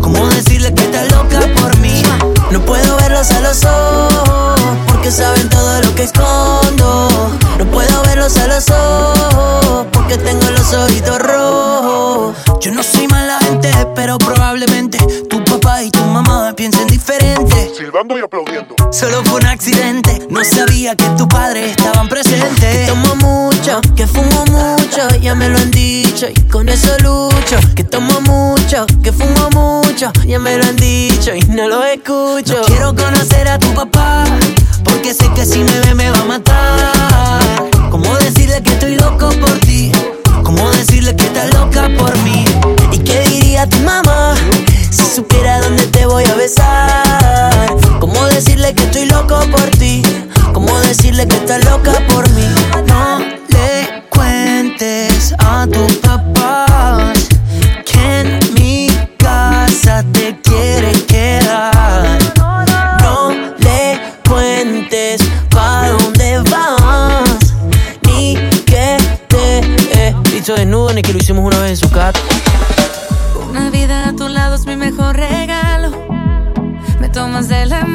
¿Cómo 0.00 0.26
decirle 0.30 0.74
que 0.74 0.82
estás 0.82 1.12
loca 1.12 1.38
por 1.60 1.78
mí? 1.78 2.02
No 2.50 2.60
puedo 2.60 2.96
verlos 2.96 3.30
a 3.30 3.40
los 3.40 3.64
ojos, 3.64 4.60
porque 4.88 5.12
saben 5.12 5.48
todo 5.48 5.80
lo 5.80 5.94
que 5.94 6.02
escondo. 6.02 7.08
No 7.56 7.64
puedo 7.66 8.02
verlos 8.02 8.36
a 8.38 8.48
los 8.48 8.68
ojos, 8.68 9.86
porque 9.92 10.18
tengo 10.18 10.50
los 10.50 10.74
ojitos 10.74 11.20
rojos. 11.20 12.34
Yo 12.60 12.72
no 12.72 12.82
soy 12.82 13.06
mala 13.06 13.38
gente, 13.38 13.70
pero 13.94 14.18
probablemente 14.18 14.98
tu 15.30 15.44
papá 15.44 15.84
y 15.84 15.90
tu 15.92 16.00
mamá 16.00 16.52
piensen 16.56 16.88
diferente. 16.88 17.49
Y 17.92 18.22
aplaudiendo. 18.22 18.76
Solo 18.92 19.20
fue 19.24 19.40
un 19.40 19.46
accidente, 19.46 20.24
no 20.30 20.44
sabía 20.44 20.94
que 20.94 21.04
tu 21.18 21.26
padre 21.26 21.70
estaban 21.70 22.08
presentes. 22.08 22.60
Que 22.60 22.86
tomo 22.86 23.16
mucho, 23.16 23.80
que 23.96 24.06
fumo 24.06 24.44
mucho, 24.46 25.08
ya 25.20 25.34
me 25.34 25.48
lo 25.48 25.58
han 25.58 25.72
dicho 25.72 26.28
y 26.28 26.40
con 26.48 26.68
eso 26.68 26.96
lucho. 26.98 27.58
Que 27.74 27.82
tomo 27.82 28.20
mucho, 28.20 28.86
que 29.02 29.12
fumo 29.12 29.50
mucho, 29.50 30.12
ya 30.24 30.38
me 30.38 30.56
lo 30.56 30.66
han 30.66 30.76
dicho 30.76 31.34
y 31.34 31.40
no 31.48 31.66
lo 31.66 31.84
escucho. 31.84 32.62
Quiero 32.68 32.94
conocer 32.94 33.48
a 33.48 33.58
tu 33.58 33.74
papá, 33.74 34.24
porque 34.84 35.12
sé 35.12 35.28
que 35.34 35.44
si 35.44 35.58
me 35.58 35.80
ve 35.80 35.94
me 35.96 36.10
va 36.10 36.20
a 36.20 36.24
matar. 36.24 37.70
¿Cómo 37.90 38.14
decirle 38.18 38.62
que 38.62 38.70
estoy 38.70 38.94
loco 38.94 39.30
por 39.40 39.58
ti? 39.60 39.90
¿Cómo 40.44 40.70
decirle 40.70 41.16
que 41.16 41.24
estás 41.24 41.52
loca 41.54 41.90
por 41.98 42.16
mí? 42.18 42.44
¿Y 42.92 42.98
qué 42.98 43.20
diría 43.28 43.68
tu 43.68 43.78
mamá 43.78 44.36
si 44.90 45.04
supiera 45.04 45.60
dónde 45.60 45.86
te 45.88 46.06
voy 46.06 46.24
a 46.24 46.34
besar? 46.36 47.19
¿Cómo 51.20 51.28
decirle 51.28 51.28
que 51.28 51.36
estás 51.36 51.64
loca 51.70 51.92
por 52.08 52.28
mí? 52.30 52.46
No 52.86 53.18
le 53.18 54.04
cuentes 54.08 55.34
a 55.38 55.66
tus 55.66 55.92
papás 55.96 57.28
que 57.84 58.20
en 58.20 58.54
mi 58.54 58.88
casa 59.18 60.02
te 60.12 60.38
quieres 60.40 61.02
quedar. 61.02 62.18
No 63.02 63.30
le 63.58 64.00
cuentes 64.26 65.20
pa' 65.50 65.88
dónde 65.88 66.38
vas, 66.50 67.54
ni 68.02 68.36
que 68.64 68.96
te 69.28 69.58
he 69.92 70.14
visto 70.32 70.54
desnudo, 70.54 70.94
ni 70.94 71.02
que 71.02 71.12
lo 71.12 71.18
hicimos 71.18 71.44
una 71.44 71.58
vez 71.60 71.70
en 71.72 71.76
su 71.76 71.90
casa. 71.90 72.18
Una 73.50 73.68
vida 73.68 74.08
a 74.08 74.16
tu 74.16 74.26
lado 74.28 74.54
es 74.54 74.64
mi 74.64 74.76
mejor 74.76 75.16
regalo. 75.16 75.90
Me 76.98 77.10
tomas 77.10 77.48
de 77.48 77.66
la. 77.66 77.89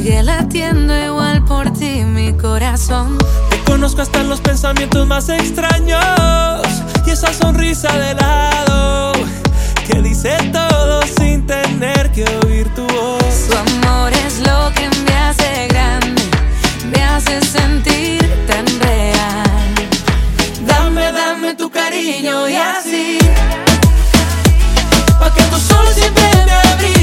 Sigue 0.00 0.22
latiendo 0.22 0.96
igual 0.96 1.44
por 1.44 1.72
ti 1.72 2.04
mi 2.04 2.32
corazón. 2.32 3.18
Te 3.50 3.58
conozco 3.64 4.00
hasta 4.00 4.22
los 4.22 4.40
pensamientos 4.40 5.04
más 5.08 5.28
extraños 5.28 5.98
y 7.04 7.10
esa 7.10 7.34
sonrisa 7.34 7.90
de 7.98 8.14
lado 8.14 9.12
que 9.88 10.00
dice 10.00 10.36
todo 10.52 11.02
sin 11.18 11.44
tener 11.48 12.12
que 12.12 12.24
oír 12.46 12.72
tu 12.76 12.82
voz. 12.82 13.48
Tu 13.48 13.56
amor 13.56 14.12
es 14.12 14.38
lo 14.38 14.72
que 14.72 14.88
me 15.02 15.14
hace 15.16 15.66
grande, 15.66 16.22
me 16.92 17.02
hace 17.02 17.40
sentir 17.40 18.22
tan 18.46 18.66
real. 18.78 19.74
Dame, 20.64 21.10
dame 21.10 21.54
tu 21.56 21.68
cariño 21.70 22.48
y 22.48 22.54
así. 22.54 23.18
Pa' 25.18 25.34
que 25.34 25.42
tu 25.42 25.58
sol 25.58 25.86
siempre 25.92 26.30
me 26.46 26.76
brille 26.76 26.97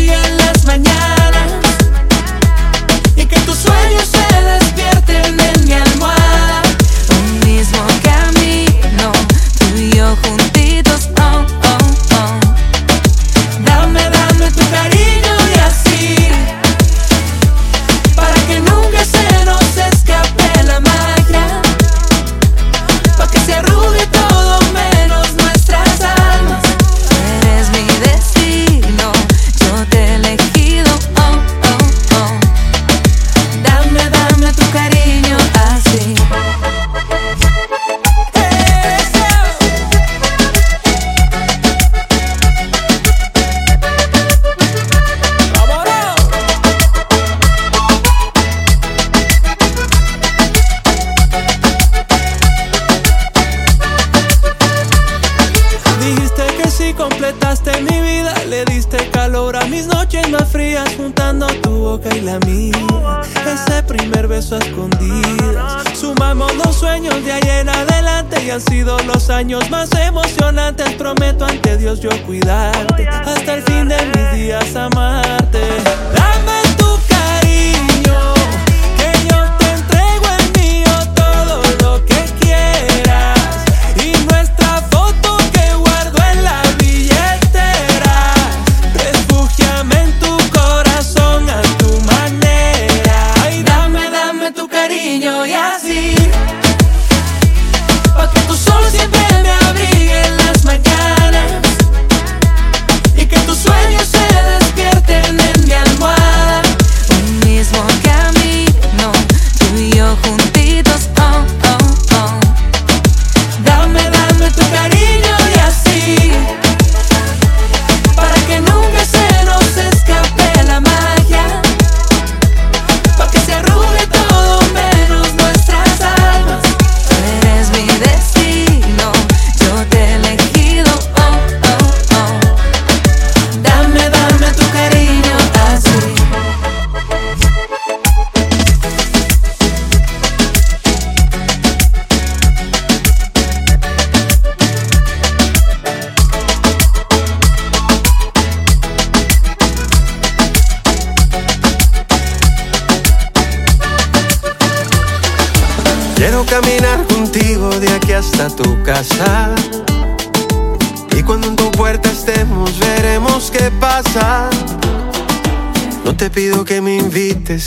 años 69.35 69.69
más 69.69 69.89
emocionantes. 69.95 70.93
Prometo 70.93 71.45
ante 71.45 71.77
Dios 71.77 71.99
yo 71.99 72.09
cuidarte. 72.25 72.64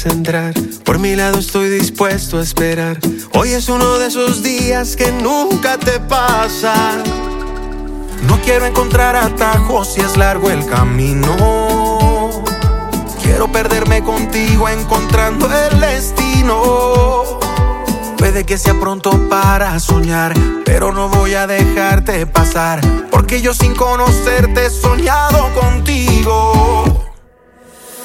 Entrar. 0.07 0.55
Por 0.85 0.99
mi 0.99 1.17
lado 1.17 1.39
estoy 1.39 1.69
dispuesto 1.71 2.39
a 2.39 2.43
esperar. 2.43 2.99
Hoy 3.35 3.51
es 3.51 3.69
uno 3.69 3.99
de 3.99 4.07
esos 4.07 4.43
días 4.43 4.97
que 4.97 5.11
nunca 5.13 5.79
te 5.79 5.99
pasa. 6.01 6.75
No 8.23 8.41
quiero 8.43 8.67
encontrar 8.67 9.17
atajos 9.17 9.95
si 9.95 10.01
es 10.01 10.17
largo 10.17 10.51
el 10.51 10.65
camino. 10.67 11.35
Quiero 13.23 13.51
perderme 13.51 14.03
contigo 14.03 14.69
encontrando 14.69 15.49
el 15.53 15.81
destino. 15.81 17.39
Puede 18.17 18.45
que 18.45 18.59
sea 18.59 18.75
pronto 18.79 19.29
para 19.29 19.79
soñar, 19.81 20.35
pero 20.65 20.93
no 20.93 21.09
voy 21.09 21.35
a 21.35 21.47
dejarte 21.47 22.27
pasar. 22.27 22.81
Porque 23.11 23.41
yo 23.41 23.55
sin 23.55 23.75
conocerte 23.75 24.67
he 24.67 24.71
soñado 24.71 25.53
contigo. 25.55 27.09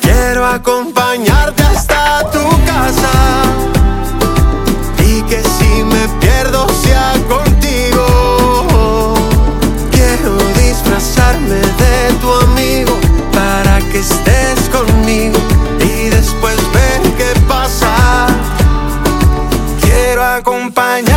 Quiero 0.01 0.45
acompañarte 0.45 1.62
hasta 1.75 2.29
tu 2.31 2.47
casa. 2.65 3.11
Y 4.99 5.21
que 5.23 5.41
si 5.41 5.83
me 5.83 6.07
pierdo 6.19 6.67
sea 6.83 7.13
contigo. 7.27 9.13
Quiero 9.91 10.35
disfrazarme 10.63 11.59
de 11.83 12.13
tu 12.21 12.31
amigo 12.31 12.93
para 13.33 13.79
que 13.79 13.99
estés 13.99 14.69
conmigo 14.69 15.39
y 15.79 16.09
después 16.09 16.55
ver 16.73 17.01
qué 17.17 17.39
pasa. 17.47 18.27
Quiero 19.81 20.23
acompañarte 20.23 21.12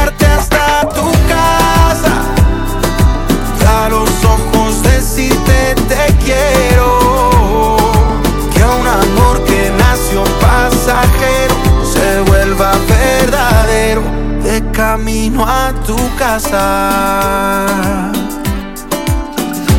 tu 15.87 15.97
casa. 16.17 18.11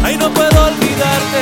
Ay, 0.03 0.17
no 0.17 0.33
puedo 0.33 0.65
olvidarte. 0.65 1.41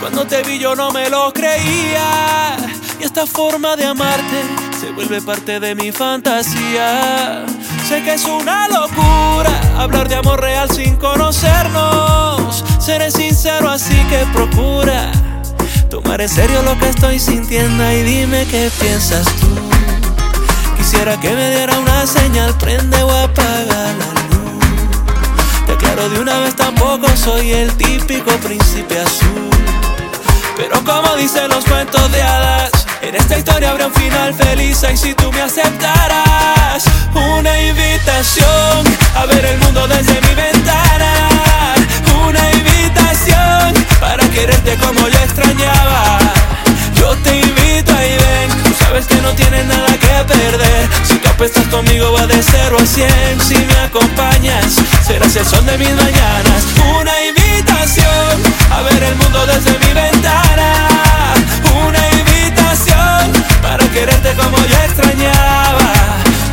Cuando 0.00 0.24
te 0.24 0.42
vi 0.42 0.58
yo 0.58 0.74
no 0.74 0.90
me 0.90 1.10
lo 1.10 1.32
creía. 1.32 2.56
Y 2.98 3.04
esta 3.04 3.26
forma 3.26 3.76
de 3.76 3.84
amarte 3.84 4.42
se 4.80 4.90
vuelve 4.92 5.20
parte 5.20 5.60
de 5.60 5.74
mi 5.74 5.92
fantasía. 5.92 7.44
Sé 7.86 8.02
que 8.02 8.14
es 8.14 8.24
una 8.24 8.68
locura 8.68 9.50
hablar 9.78 10.08
de 10.08 10.16
amor 10.16 10.40
real 10.40 10.70
sin 10.70 10.96
conocernos. 10.96 12.64
Seré 12.78 13.10
sincero, 13.10 13.68
así 13.68 13.96
que 14.08 14.24
procura 14.32 15.12
tomar 15.90 16.20
en 16.22 16.28
serio 16.28 16.62
lo 16.62 16.78
que 16.78 16.88
estoy 16.88 17.18
sintiendo 17.18 17.90
y 17.92 18.02
dime 18.02 18.46
qué 18.50 18.70
piensas 18.80 19.26
tú. 19.40 19.65
Quisiera 20.96 21.20
que 21.20 21.30
me 21.30 21.50
diera 21.50 21.78
una 21.78 22.06
señal, 22.06 22.54
prende 22.54 23.02
o 23.02 23.10
apaga 23.10 23.92
la 23.98 24.10
luz. 24.30 24.64
Te 25.66 25.72
aclaro 25.72 26.08
de 26.08 26.20
una 26.20 26.38
vez, 26.38 26.56
tampoco 26.56 27.06
soy 27.14 27.52
el 27.52 27.70
típico 27.76 28.30
príncipe 28.38 28.98
azul. 29.00 29.50
Pero 30.56 30.82
como 30.84 31.14
dicen 31.16 31.50
los 31.50 31.66
cuentos 31.66 32.10
de 32.12 32.22
hadas, 32.22 32.70
en 33.02 33.14
esta 33.14 33.36
historia 33.36 33.72
habrá 33.72 33.88
un 33.88 33.92
final 33.92 34.32
feliz. 34.32 34.82
Y 34.90 34.96
si 34.96 35.12
tú 35.12 35.30
me 35.32 35.42
aceptaras, 35.42 36.82
una 37.12 37.60
invitación 37.60 38.86
a 39.16 39.26
ver 39.26 39.44
el 39.44 39.58
mundo 39.58 39.86
desde 39.88 40.18
mi 40.22 40.34
ventana. 40.34 41.74
Una 42.26 42.52
invitación 42.52 43.74
para 44.00 44.26
quererte 44.30 44.78
como 44.78 45.06
yo 45.08 45.18
extrañaba. 45.18 46.20
Yo 46.94 47.14
te 47.18 47.38
invito 47.38 47.94
ahí 47.94 48.16
ven, 48.16 48.65
sabes 48.86 49.06
que 49.06 49.20
no 49.20 49.32
tienes 49.32 49.64
nada 49.66 49.92
que 49.98 50.14
perder. 50.32 50.88
Si 51.02 51.14
tú 51.18 51.28
apuestas 51.28 51.66
conmigo 51.68 52.12
va 52.12 52.26
de 52.26 52.40
0 52.42 52.76
a 52.80 52.86
100. 52.86 53.40
Si 53.40 53.56
me 53.56 53.78
acompañas, 53.84 54.76
serás 55.04 55.34
el 55.36 55.44
sol 55.44 55.64
de 55.66 55.76
mis 55.78 55.94
mañanas. 55.94 56.60
Una 56.98 57.14
invitación 57.24 58.34
a 58.70 58.82
ver 58.82 59.02
el 59.02 59.16
mundo 59.16 59.46
desde 59.46 59.72
mi 59.84 59.92
ventana. 59.92 60.68
Una 61.86 62.02
invitación 62.20 63.32
para 63.60 63.84
quererte 63.90 64.34
como 64.34 64.56
yo 64.56 64.76
extrañaba. 64.88 65.92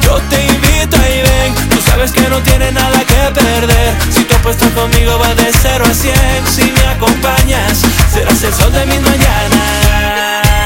Yo 0.02 0.18
te 0.30 0.46
invito 0.46 0.98
ahí 1.06 1.22
ven, 1.22 1.70
tú 1.70 1.78
sabes 1.86 2.12
que 2.12 2.28
no 2.30 2.40
tienes 2.42 2.74
nada 2.74 3.00
que 3.06 3.22
perder. 3.42 3.94
Si 4.10 4.24
tú 4.24 4.36
apuestas 4.36 4.72
conmigo 4.72 5.20
va 5.20 5.34
de 5.36 5.52
0 5.52 5.86
a 5.90 5.94
100. 5.94 6.16
Si 6.48 6.72
me 6.72 6.86
acompañas, 6.88 7.82
serás 8.12 8.42
el 8.44 8.54
sol 8.54 8.72
de 8.72 8.86
mis 8.88 9.02
mañanas. 9.02 10.63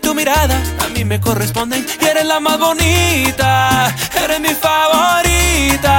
tu 0.00 0.14
mirada 0.14 0.60
a 0.84 0.88
mí 0.88 1.04
me 1.04 1.20
corresponden 1.20 1.86
y 2.00 2.04
eres 2.04 2.24
la 2.26 2.40
más 2.40 2.58
bonita, 2.58 3.94
eres 4.22 4.40
mi 4.40 4.54
favorita. 4.54 5.94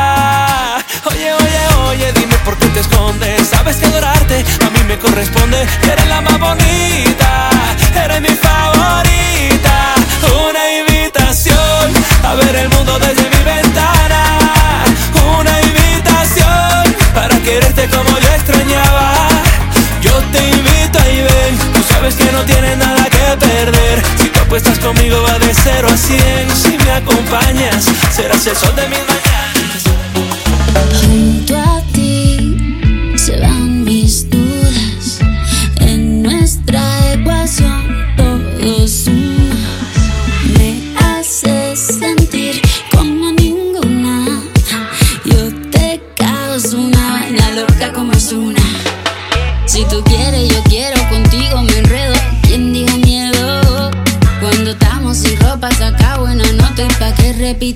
Oye, 1.06 1.34
oye, 1.34 1.68
oye, 1.88 2.14
dime 2.14 2.36
por 2.45 2.58
qué 2.58 2.68
te 2.68 2.82
escondes, 2.82 3.47
sabes 3.47 3.78
que 3.78 3.86
adorarte 3.86 4.45
a 4.66 4.70
mí 4.70 4.80
me 4.88 4.97
corresponde 5.00 5.66
eres 5.84 6.08
la 6.08 6.22
más 6.22 6.39
bonita, 6.39 7.50
eres 8.04 8.22
mi 8.22 8.30
favorita. 8.30 9.95
Una 10.50 10.72
invitación 10.80 11.93
a 12.24 12.36
ver 12.36 12.56
el 12.56 12.70
mundo 12.70 13.00
desde 13.00 13.24
mi 13.24 13.43
ventana, 13.43 14.24
una 15.39 15.62
invitación 15.62 16.95
para 17.14 17.38
quererte 17.39 17.88
como 17.89 18.10
yo 18.20 18.30
extrañaba. 18.36 19.14
Yo 20.02 20.14
te 20.32 20.47
invito 20.50 21.00
y 21.12 21.22
ven, 21.22 21.58
tú 21.74 21.84
sabes 21.91 22.16
que 22.16 22.32
no 22.32 22.43
tienes 22.43 22.78
nada 22.78 22.99
a 23.30 23.38
perder. 23.38 24.01
Si 24.17 24.27
tú 24.30 24.39
apuestas 24.39 24.80
conmigo 24.80 25.21
va 25.21 25.38
de 25.39 25.53
0 25.53 25.88
a 25.91 25.97
100. 25.97 26.55
Si 26.55 26.77
me 26.77 26.91
acompañas, 26.91 27.86
serás 28.11 28.45
el 28.47 28.55
sol 28.55 28.75
de 28.75 28.88
mis 28.88 28.99
mañanas. 28.99 29.39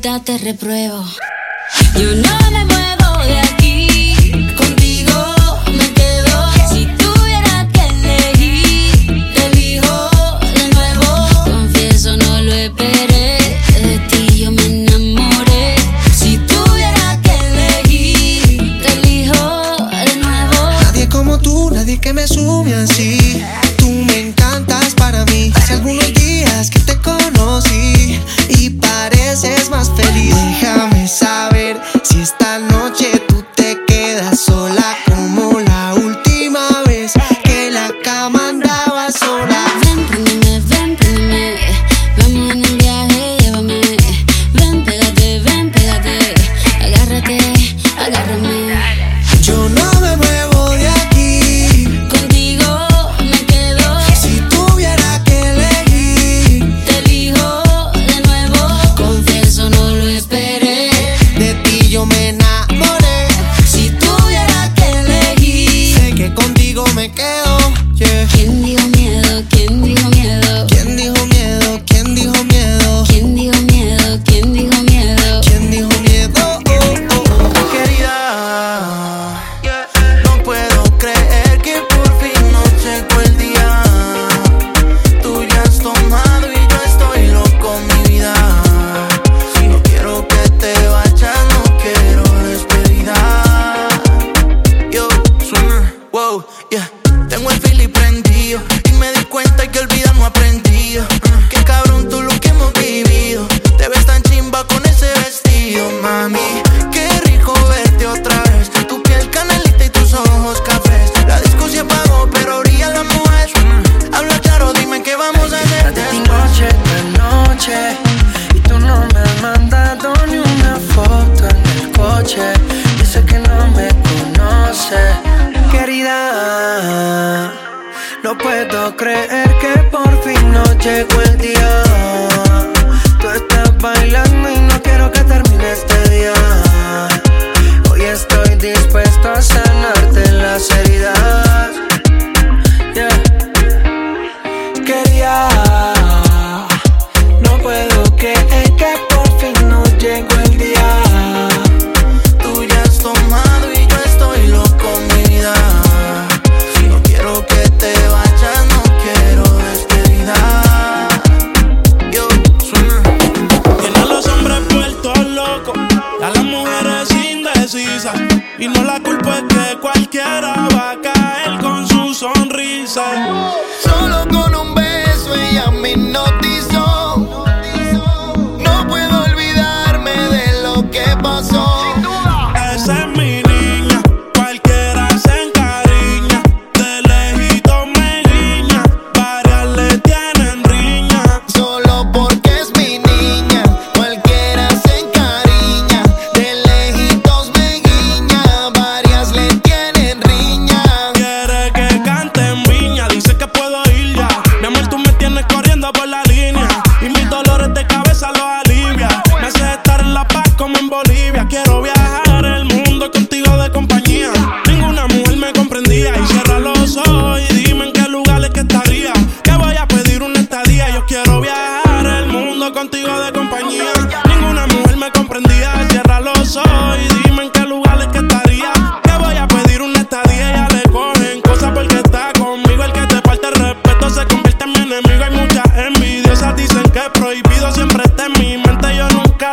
te 0.03 0.37
repruebo. 0.37 1.05
con 104.61 104.85
ese 104.85 105.11
vestido, 105.15 105.89
mami. 106.03 106.82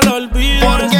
lo 0.04 0.14
olvides. 0.14 0.99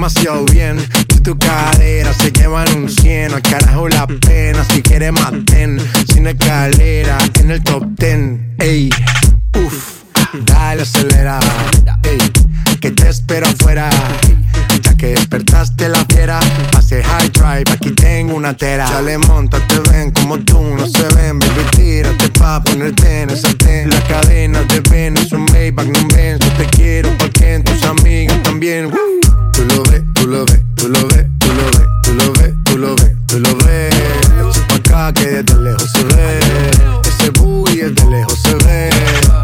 demasiado 0.00 0.46
bien. 0.46 0.78
Si 1.10 1.20
tu 1.20 1.38
cadera 1.38 2.14
se 2.14 2.32
llevan 2.32 2.74
un 2.74 2.88
100, 2.88 3.34
al 3.34 3.42
carajo 3.42 3.86
la 3.86 4.06
pena. 4.06 4.64
Si 4.64 4.80
quieres 4.80 5.12
mantén 5.12 5.78
sin 6.10 6.26
escalera 6.26 7.18
en 7.38 7.50
el 7.50 7.62
top 7.62 7.84
ten, 7.98 8.54
Ey, 8.58 8.88
uff, 9.62 10.04
dale 10.46 10.82
acelera. 10.82 11.38
Ey, 12.02 12.18
que 12.80 12.92
te 12.92 13.10
espero 13.10 13.46
afuera. 13.46 13.90
Ya 14.82 14.96
que 14.96 15.08
despertaste 15.08 15.90
la 15.90 16.02
fiera, 16.06 16.40
hace 16.78 17.02
high 17.02 17.28
drive, 17.28 17.70
aquí 17.70 17.90
tengo 17.90 18.34
una 18.34 18.56
tera. 18.56 18.86
Chale, 18.86 19.18
monta, 19.18 19.58
te 19.66 19.80
ven 19.90 20.12
como 20.12 20.38
tú, 20.38 20.62
no 20.62 20.86
se 20.86 21.02
ven, 21.14 21.38
baby, 21.38 21.64
tírate 21.76 22.30
pa' 22.30 22.62
ponerte 22.62 23.22
en 23.22 23.30
ese 23.30 23.52
ten. 23.54 23.90
La 23.90 24.00
cadena 24.04 24.62
de 24.62 24.80
ven 24.88 25.18
es 25.18 25.30
un 25.32 25.44
Maybach, 25.52 25.88
no 25.88 26.08
ven, 26.16 26.38
yo 26.38 26.52
te 26.54 26.64
quiero 26.74 27.10
porque 27.18 27.60
tus 27.66 27.84
amigas 27.84 28.42
también 28.42 28.90
tú 29.60 29.66
lo 29.66 29.82
ves, 29.82 30.02
tú 30.14 30.26
lo 30.26 30.44
ves, 30.46 30.60
tú 30.74 30.88
lo 30.88 31.06
ves, 31.08 31.26
tú 31.38 31.48
lo 31.52 31.70
ves, 31.70 31.86
tú 32.02 32.14
lo 32.14 32.32
ves, 32.32 32.54
tú 32.64 32.78
lo 32.78 32.94
ves, 32.96 33.16
tú 33.26 33.38
lo 33.40 33.56
ves. 33.56 33.94
Echa 34.48 34.66
pa' 34.68 34.74
acá 34.76 35.12
que 35.12 35.42
desde 35.42 35.60
lejos 35.60 35.90
se 35.92 36.04
ve. 36.04 36.40
Ese 37.04 37.30
booty 37.30 37.76
desde 37.76 38.10
lejos 38.10 38.38
se 38.42 38.54
ve. 38.54 38.90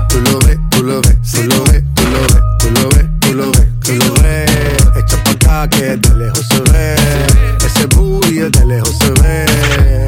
Tú 0.09 0.21
lo 0.21 0.39
ves, 0.39 0.59
tú 0.71 0.83
lo 0.83 1.01
ves, 1.03 1.17
tú 1.31 1.43
lo 1.43 1.65
ves, 1.65 1.85
tú 1.95 2.03
lo 2.09 2.21
ves, 2.21 2.43
tú 2.59 2.71
lo 2.71 2.89
ves, 2.89 3.07
tú 3.21 3.35
lo 3.35 3.51
ves, 3.51 3.69
tú 3.81 3.93
lo 3.95 4.15
ves. 4.23 4.51
Echa 4.97 5.23
pa' 5.23 5.31
acá 5.33 5.69
que 5.69 5.97
desde 5.97 6.17
lejos 6.17 6.47
se 6.49 6.61
ve. 6.73 6.97
Ese 7.67 7.87
booty 7.87 8.35
desde 8.37 8.67
lejos 8.67 8.97
se 8.99 9.11
ve. 9.21 9.47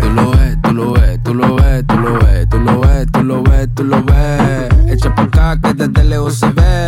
Tú 0.00 0.10
lo 0.10 0.30
ves, 0.30 0.56
tú 0.62 0.74
lo 0.74 0.92
ves, 0.94 1.20
tú 1.22 1.34
lo 1.34 1.56
ves, 1.56 1.86
tú 1.86 1.96
lo 1.98 2.18
ves, 2.18 2.48
tú 2.48 2.58
lo 2.58 2.80
ves, 2.80 3.06
tú 3.12 3.22
lo 3.22 3.42
ves, 3.42 3.68
tú 3.74 3.84
lo 3.84 4.02
ves. 4.04 4.68
Echa 4.88 5.14
pa' 5.14 5.22
acá 5.22 5.60
que 5.60 5.74
desde 5.74 6.04
lejos 6.04 6.38
se 6.38 6.46
ve 6.46 6.87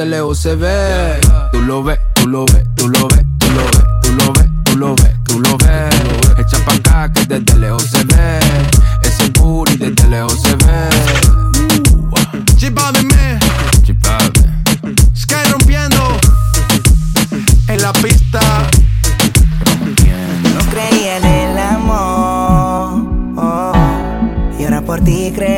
de 0.00 0.06
lejos 0.06 0.38
se 0.38 0.54
ve. 0.54 1.20
Tú 1.52 1.60
lo 1.60 1.82
ves, 1.82 1.98
tú 2.14 2.26
lo 2.26 2.46
ves, 2.46 2.64
tú 2.74 2.88
lo 2.88 3.06
ves, 3.08 3.24
tú 3.38 3.50
lo 3.50 3.66
ves, 3.66 3.86
tú 4.00 4.12
lo 4.14 4.32
ves, 4.32 4.48
tú 4.64 4.78
lo 4.78 4.94
ves, 4.94 5.14
tú 5.24 5.40
lo 5.40 5.58
ves. 5.58 5.94
Echa 6.38 6.64
pa' 6.64 6.74
acá 6.74 7.12
que 7.12 7.26
desde 7.26 7.58
lejos 7.58 7.82
se 7.82 8.02
ve. 8.04 8.38
Ese 9.02 9.30
booty 9.38 9.76
desde 9.76 10.08
lejos 10.08 10.40
se 10.40 10.56
ve. 10.56 10.88
Chipame, 12.56 13.02
me. 13.02 13.38
Chipame. 13.82 14.30
Sky 15.14 15.50
rompiendo. 15.50 16.16
En 17.68 17.82
la 17.82 17.92
pista. 17.92 18.40
No 20.54 20.60
creía 20.70 21.18
en 21.18 21.24
el 21.24 21.58
amor. 21.58 23.02
Oh, 23.36 23.72
oh. 23.72 23.72
Y 24.58 24.64
ahora 24.64 24.80
por 24.80 25.00
ti 25.00 25.30
creo 25.34 25.49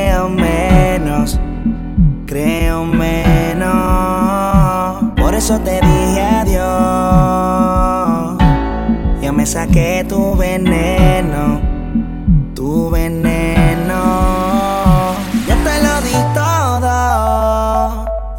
eso 5.43 5.59
te 5.59 5.81
dije 5.81 6.21
adiós. 6.21 6.63
Yo 9.21 9.33
me 9.33 9.45
saqué 9.45 10.05
tu 10.07 10.37
veneno, 10.37 11.59
tu 12.55 12.89
veneno. 12.89 14.01
Yo 15.45 15.55
te 15.65 15.83
lo 15.85 16.01
di 16.07 16.17
todo. 16.33 16.95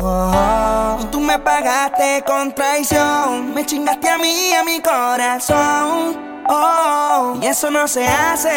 Oh, 0.01 0.33
oh. 0.33 0.97
Tú 1.13 1.21
me 1.21 1.39
pagaste 1.39 2.25
con 2.27 2.55
traición, 2.55 3.53
me 3.53 3.67
chingaste 3.67 4.09
a 4.09 4.17
mí, 4.17 4.55
a 4.59 4.65
mi 4.65 4.81
corazón. 4.81 6.17
Oh, 6.49 7.39
y 7.43 7.47
eso 7.47 7.71
no 7.71 7.87
se 7.87 8.07
hace. 8.09 8.55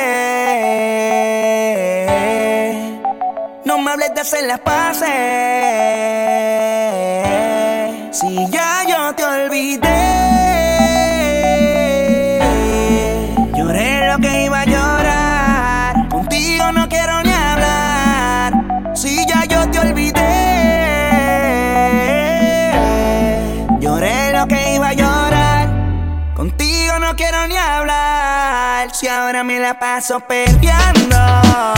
No 3.66 3.78
me 3.78 3.92
hables 3.92 4.14
de 4.16 4.22
hacer 4.22 4.48
las 4.48 4.60
paces 4.62 5.08
si 8.12 8.48
ya 8.50 8.84
yo 8.88 9.14
te 9.16 9.24
olvidé. 9.24 9.88
Lloré 13.56 14.08
lo 14.12 14.18
que 14.20 14.46
iba 14.46 14.62
a 14.62 14.66
llorar, 14.66 16.10
contigo 16.10 16.72
no 16.72 16.88
quiero 16.88 17.22
ni 17.24 17.32
hablar, 17.32 18.94
si 18.96 19.26
ya 19.28 19.46
yo 19.46 19.70
te 19.70 19.80
olvidé. 19.80 20.22
Lloré 23.80 24.32
lo 24.34 24.48
que 24.48 24.76
iba 24.76 24.90
a 24.90 24.94
llorar, 24.94 26.34
contigo 26.36 27.00
no 27.00 27.16
quiero 27.16 27.48
ni 27.48 27.58
hablar, 27.58 28.94
si 28.94 29.08
ahora 29.08 29.44
me 29.44 29.60
la 29.60 29.78
paso 29.80 30.20
peleando. 30.22 31.77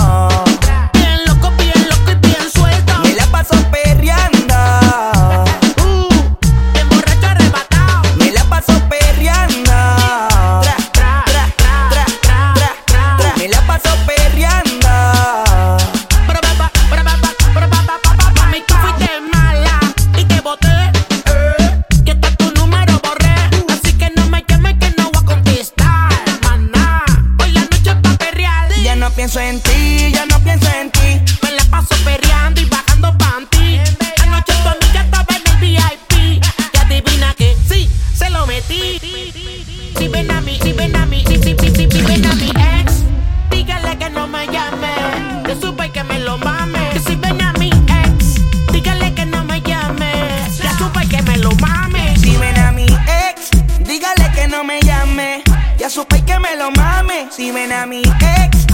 supe 55.99 56.23
que 56.23 56.39
me 56.39 56.55
lo 56.55 56.71
mame. 56.71 57.27
Si 57.29 57.51
ven 57.51 57.71
a 57.73 57.85
mi 57.85 58.01
ex, 58.01 58.65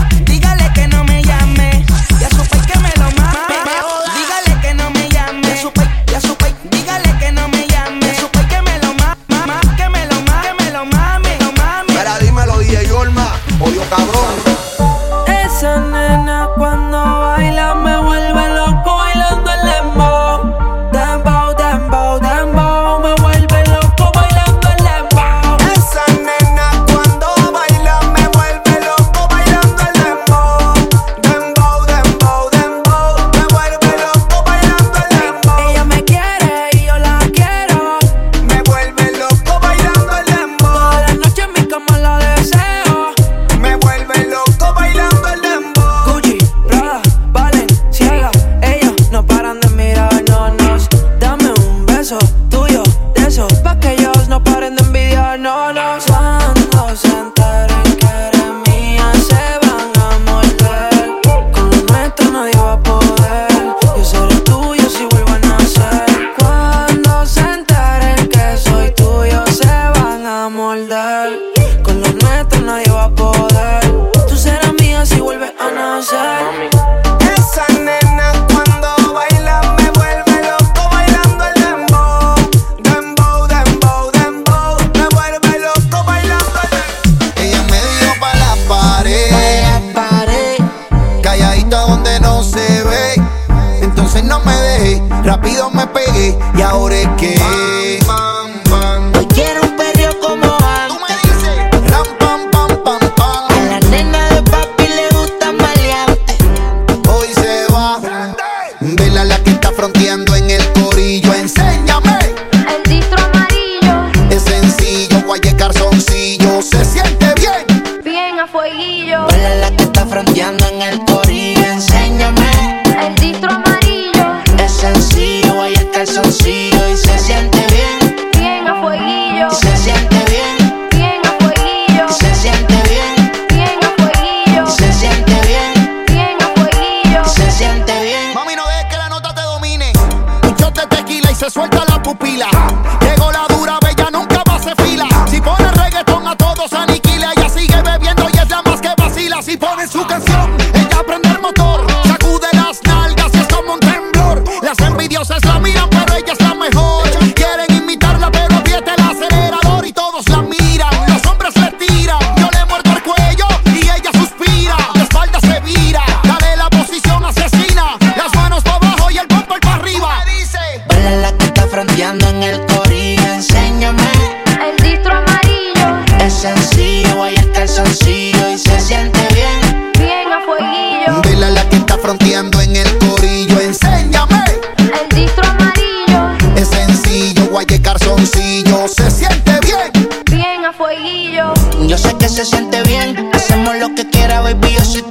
sencillo, 176.46 177.16
voy 177.16 177.36
sencillo 177.68 178.50
y 178.50 178.58
se 178.58 178.80
siente 178.80 179.20
bien. 179.34 179.92
Bien 179.98 180.32
a 180.32 180.40
fueguillo. 180.46 181.22
Dile 181.24 181.50
la 181.50 181.68
que 181.70 181.78
está 181.78 181.98
fronteando 181.98 182.62
en 182.62 182.76
el 182.76 182.98
corillo, 183.00 183.60
enséñame. 183.60 184.44
El 184.78 185.16
distro 185.16 185.44
amarillo. 185.48 186.38
Es 186.56 186.68
sencillo, 186.68 187.50
voy 187.50 187.66
a 187.66 187.82
calzoncillo, 187.82 188.88
se 188.88 189.10
siente 189.10 189.60
bien. 189.62 190.10
Bien 190.32 190.66
a 190.66 190.72
fueguillo. 190.72 191.54
Yo 191.88 191.98
sé 191.98 192.16
que 192.18 192.30
se 192.30 192.46
siente 192.46 192.84
bien, 192.84 193.32
hacemos 193.34 193.76
lo 193.78 193.96
que 193.96 194.08
quiera, 194.10 194.42
baby, 194.42 194.74
yo 194.74 194.86
soy 194.86 195.02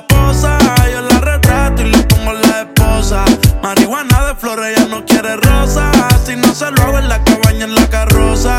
la. 0.00 0.74
Yo 0.90 1.00
la 1.02 1.20
retrato 1.20 1.82
y 1.82 1.90
le 1.90 1.98
pongo 2.04 2.32
la 2.32 2.62
esposa. 2.62 3.24
Marihuana 3.62 4.26
de 4.28 4.34
flores, 4.34 4.76
ella 4.76 4.86
no 4.88 5.04
quiere 5.04 5.36
rosa. 5.36 5.90
Si 6.24 6.36
no 6.36 6.54
se 6.54 6.70
lo 6.70 6.82
hago 6.82 6.98
en 6.98 7.08
la 7.08 7.22
cabaña, 7.24 7.64
en 7.64 7.74
la 7.74 7.86
carroza. 7.88 8.58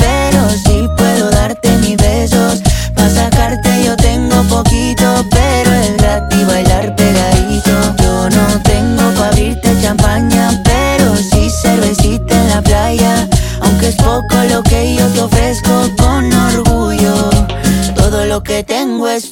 tengo 18.63 19.07
es 19.07 19.30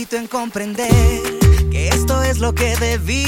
en 0.00 0.28
comprender 0.28 0.90
que 1.70 1.88
esto 1.88 2.22
es 2.22 2.38
lo 2.38 2.54
que 2.54 2.74
debí 2.76 3.19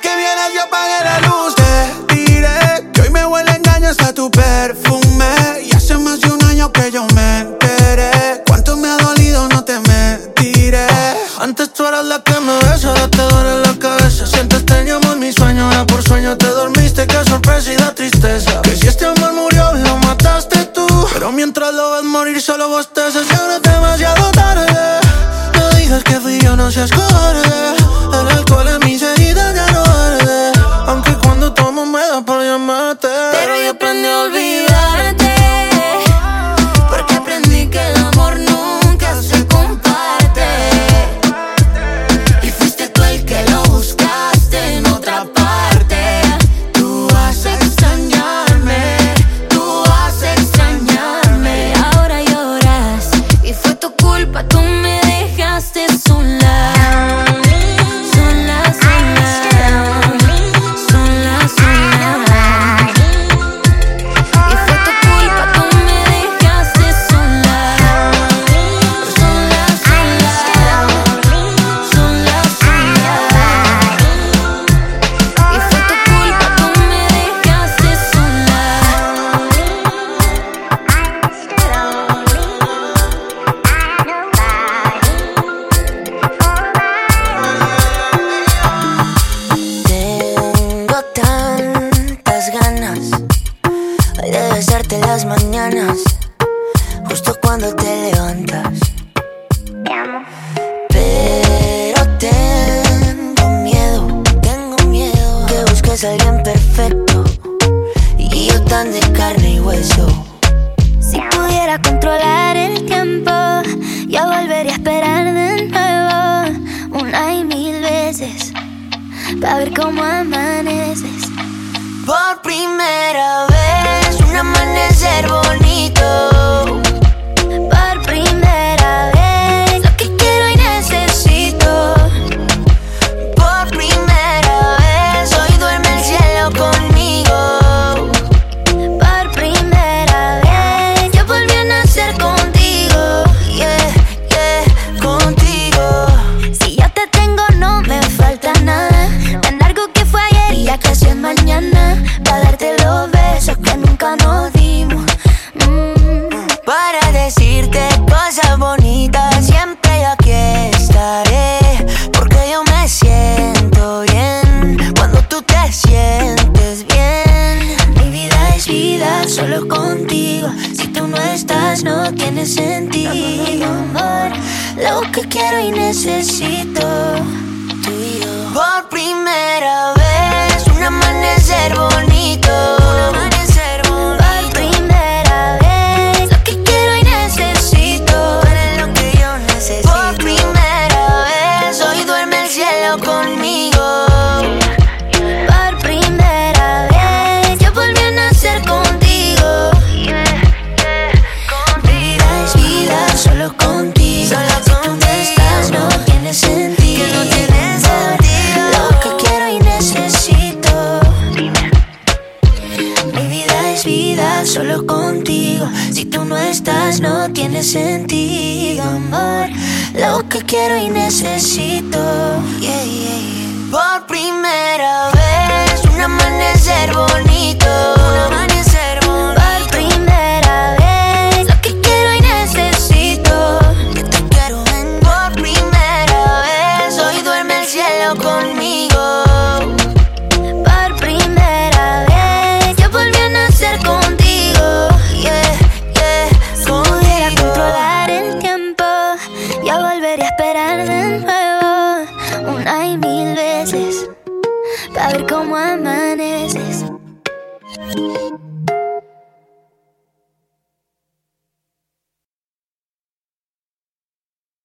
que 0.00 0.16
vieras, 0.16 0.52
yo 0.54 0.62
apagué 0.62 1.04
la 1.04 1.20
luz. 1.20 1.61